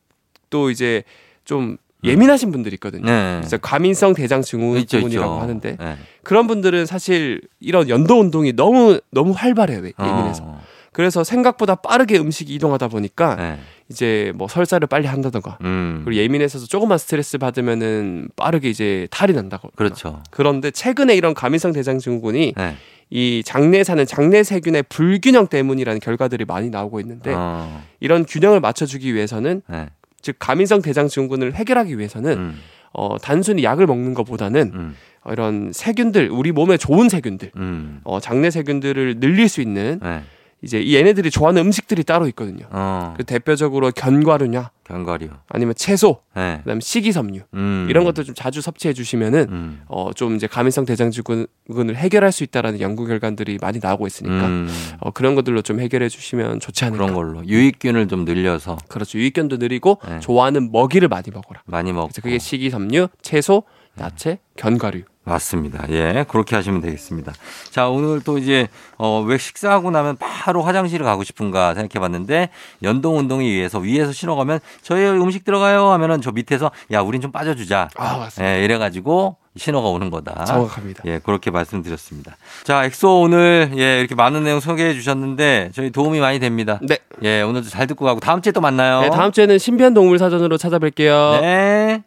또 0.54 0.70
이제 0.70 1.04
좀 1.46 1.78
예민하신 2.04 2.52
분들이 2.52 2.76
있거든요. 2.76 3.06
네. 3.06 3.38
그래서 3.40 3.58
과민성 3.58 4.14
대장 4.14 4.44
증후군이라고. 4.44 5.42
하는데 5.42 5.78
네. 5.80 5.98
그런 6.22 6.46
분들은 6.46 6.86
사실 6.86 7.42
이런 7.60 7.90
연도 7.90 8.20
운동이 8.20 8.56
너무 8.56 9.00
너무 9.10 9.32
활발해요 9.32 9.78
예민해서. 10.00 10.44
어. 10.44 10.62
그래서 10.92 11.24
생각보다 11.24 11.74
빠르게 11.74 12.20
음식이 12.20 12.54
이동하다 12.54 12.90
보니까 12.90 13.36
네. 13.36 13.60
이제 13.90 14.32
뭐 14.36 14.48
설사를 14.48 14.86
빨리 14.86 15.08
한다던가 15.08 15.58
음. 15.62 16.04
그리고 16.06 16.22
예민해서 16.22 16.60
조금만 16.60 17.00
스트레스 17.00 17.40
받으면은 17.40 18.28
빠르게 18.36 18.70
이제 18.70 19.08
탈이 19.10 19.34
난다고. 19.34 19.72
그렇죠. 19.76 20.22
그런데 20.30 20.70
최근에 20.70 21.16
이런 21.16 21.34
과민성 21.34 21.72
대장 21.72 21.98
증후군이 21.98 22.54
네. 22.56 22.76
이 23.10 23.42
장내에 23.44 23.84
사는 23.84 24.06
장내 24.06 24.44
세균의 24.44 24.84
불균형 24.90 25.48
때문이라는 25.48 26.00
결과들이 26.00 26.46
많이 26.46 26.70
나오고 26.70 27.00
있는데 27.00 27.34
어. 27.36 27.82
이런 28.00 28.26
균형을 28.26 28.60
맞춰주기 28.60 29.16
위해서는 29.16 29.64
네. 29.68 29.88
즉 30.24 30.38
과민성 30.40 30.82
대장 30.82 31.08
증후군을 31.08 31.54
해결하기 31.54 32.00
위해서는 32.00 32.38
음. 32.38 32.60
어, 32.94 33.18
단순히 33.22 33.64
약을 33.64 33.86
먹는 33.86 34.16
것보다는 34.16 34.72
음. 34.74 34.96
어, 35.22 35.34
이런 35.34 35.72
세균들 35.72 36.30
우리 36.32 36.52
몸에 36.52 36.78
좋은 36.78 37.10
세균들 37.10 37.52
음. 37.58 38.00
어, 38.04 38.20
장내 38.20 38.50
세균들을 38.50 39.20
늘릴 39.20 39.50
수 39.50 39.62
있는 39.62 40.00
네. 40.02 40.24
이제 40.64 40.80
이 40.80 40.96
얘네들이 40.96 41.30
좋아하는 41.30 41.62
음식들이 41.66 42.04
따로 42.04 42.26
있거든요. 42.28 42.66
어. 42.72 43.14
그 43.18 43.26
대표적으로 43.26 43.92
견과류냐 43.92 44.72
견과류. 44.86 45.30
아니면 45.50 45.76
채소 45.76 46.22
네. 46.36 46.60
그다음 46.64 46.78
에 46.78 46.80
식이섬유 46.82 47.42
음. 47.54 47.88
이런 47.90 48.06
것들 48.06 48.24
좀 48.24 48.34
자주 48.34 48.62
섭취해 48.62 48.94
주시면은 48.94 49.48
음. 49.50 49.82
어좀 49.88 50.36
이제 50.36 50.48
가민성 50.48 50.86
대장증후군을 50.86 51.96
해결할 51.96 52.32
수 52.32 52.44
있다라는 52.44 52.80
연구 52.80 53.06
결과들이 53.06 53.58
많이 53.62 53.80
나오고 53.82 54.08
있으니까 54.08 54.46
음. 54.48 54.70
어 55.00 55.12
그런 55.12 55.36
것들로 55.36 55.62
좀 55.62 55.82
해결해 55.82 56.08
주시면 56.08 56.62
좋지 56.62 56.86
않을까. 56.86 57.06
그런 57.06 57.16
걸로 57.16 57.46
유익균을 57.46 58.08
좀 58.08 58.24
늘려서 58.24 58.78
그렇죠. 58.88 59.18
유익균도 59.20 59.58
늘리고 59.58 60.00
네. 60.08 60.20
좋아하는 60.20 60.72
먹이를 60.72 61.10
많이 61.10 61.30
먹어라. 61.32 61.62
많이 61.66 61.92
그래서 61.92 62.22
그게 62.22 62.40
식이섬유, 62.40 63.10
채소, 63.22 63.64
야채, 64.00 64.40
견과류. 64.56 65.04
맞습니다. 65.26 65.86
예, 65.90 66.26
그렇게 66.28 66.56
하시면 66.56 66.82
되겠습니다. 66.82 67.32
자, 67.72 67.88
오늘 67.88 68.22
또 68.22 68.38
이제 68.38 68.68
어, 68.98 69.22
왜 69.22 69.38
식사하고 69.38 69.90
나면 69.90 70.18
바로 70.18 70.62
화장실을 70.64 71.06
가고 71.06 71.24
싶은가 71.24 71.76
생각해봤는데 71.76 72.50
연동 72.84 73.18
운동에 73.18 73.46
의해서 73.46 73.80
위에서 73.80 74.12
신호가면 74.12 74.60
저희 74.82 75.06
음식 75.06 75.46
들어가요 75.46 75.92
하면은 75.92 76.20
저 76.22 76.32
밑에서 76.32 76.72
야, 76.92 77.02
우린 77.02 77.22
좀 77.22 77.32
빠져주자. 77.32 77.90
아, 77.96 78.18
맞습니다. 78.18 78.54
예, 78.54 78.64
이래가지고 78.66 79.38
신호가 79.56 79.88
오는 79.88 80.10
거다. 80.10 80.44
정확합니다. 80.44 81.04
예, 81.06 81.20
그렇게 81.20 81.52
말씀드렸습니다. 81.52 82.36
자, 82.66 82.84
엑소 82.84 83.22
오늘 83.22 83.72
예, 83.78 84.00
이렇게 84.00 84.16
많은 84.16 84.44
내용 84.44 84.60
소개해 84.60 84.94
주셨는데 84.94 85.70
저희 85.74 85.90
도움이 85.90 86.20
많이 86.20 86.40
됩니다. 86.40 86.80
네. 86.82 86.98
예, 87.22 87.42
오늘도 87.44 87.70
잘 87.70 87.88
듣고 87.88 88.04
가고 88.04 88.20
다음 88.20 88.42
주에 88.42 88.52
또 88.52 88.60
만나요. 88.60 89.00
네, 89.02 89.10
다음 89.10 89.32
주에는 89.32 89.58
신비한 89.58 89.94
동물 89.94 90.20
사전으로 90.20 90.58
찾아뵐게요. 90.58 91.40
네. 91.40 92.04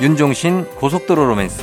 윤종신 0.00 0.64
고속도로 0.74 1.24
로맨스. 1.24 1.62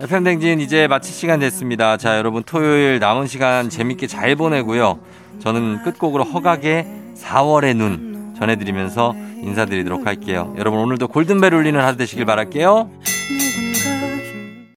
FM 0.00 0.24
댕진 0.24 0.60
이제 0.60 0.88
마칠 0.88 1.14
시간 1.14 1.38
됐습니다. 1.38 1.96
자, 1.96 2.18
여러분 2.18 2.42
토요일 2.42 2.98
남은 2.98 3.28
시간 3.28 3.70
재밌게 3.70 4.08
잘 4.08 4.34
보내고요. 4.34 4.98
저는 5.38 5.84
끝곡으로 5.84 6.24
허각의 6.24 6.86
4월의 7.16 7.76
눈 7.76 8.34
전해드리면서 8.36 9.14
인사드리도록 9.14 10.06
할게요. 10.06 10.52
여러분 10.58 10.80
오늘도 10.80 11.08
골든벨 11.08 11.54
울리는 11.54 11.80
하루 11.80 11.96
되시길 11.96 12.24
바랄게요. 12.24 12.90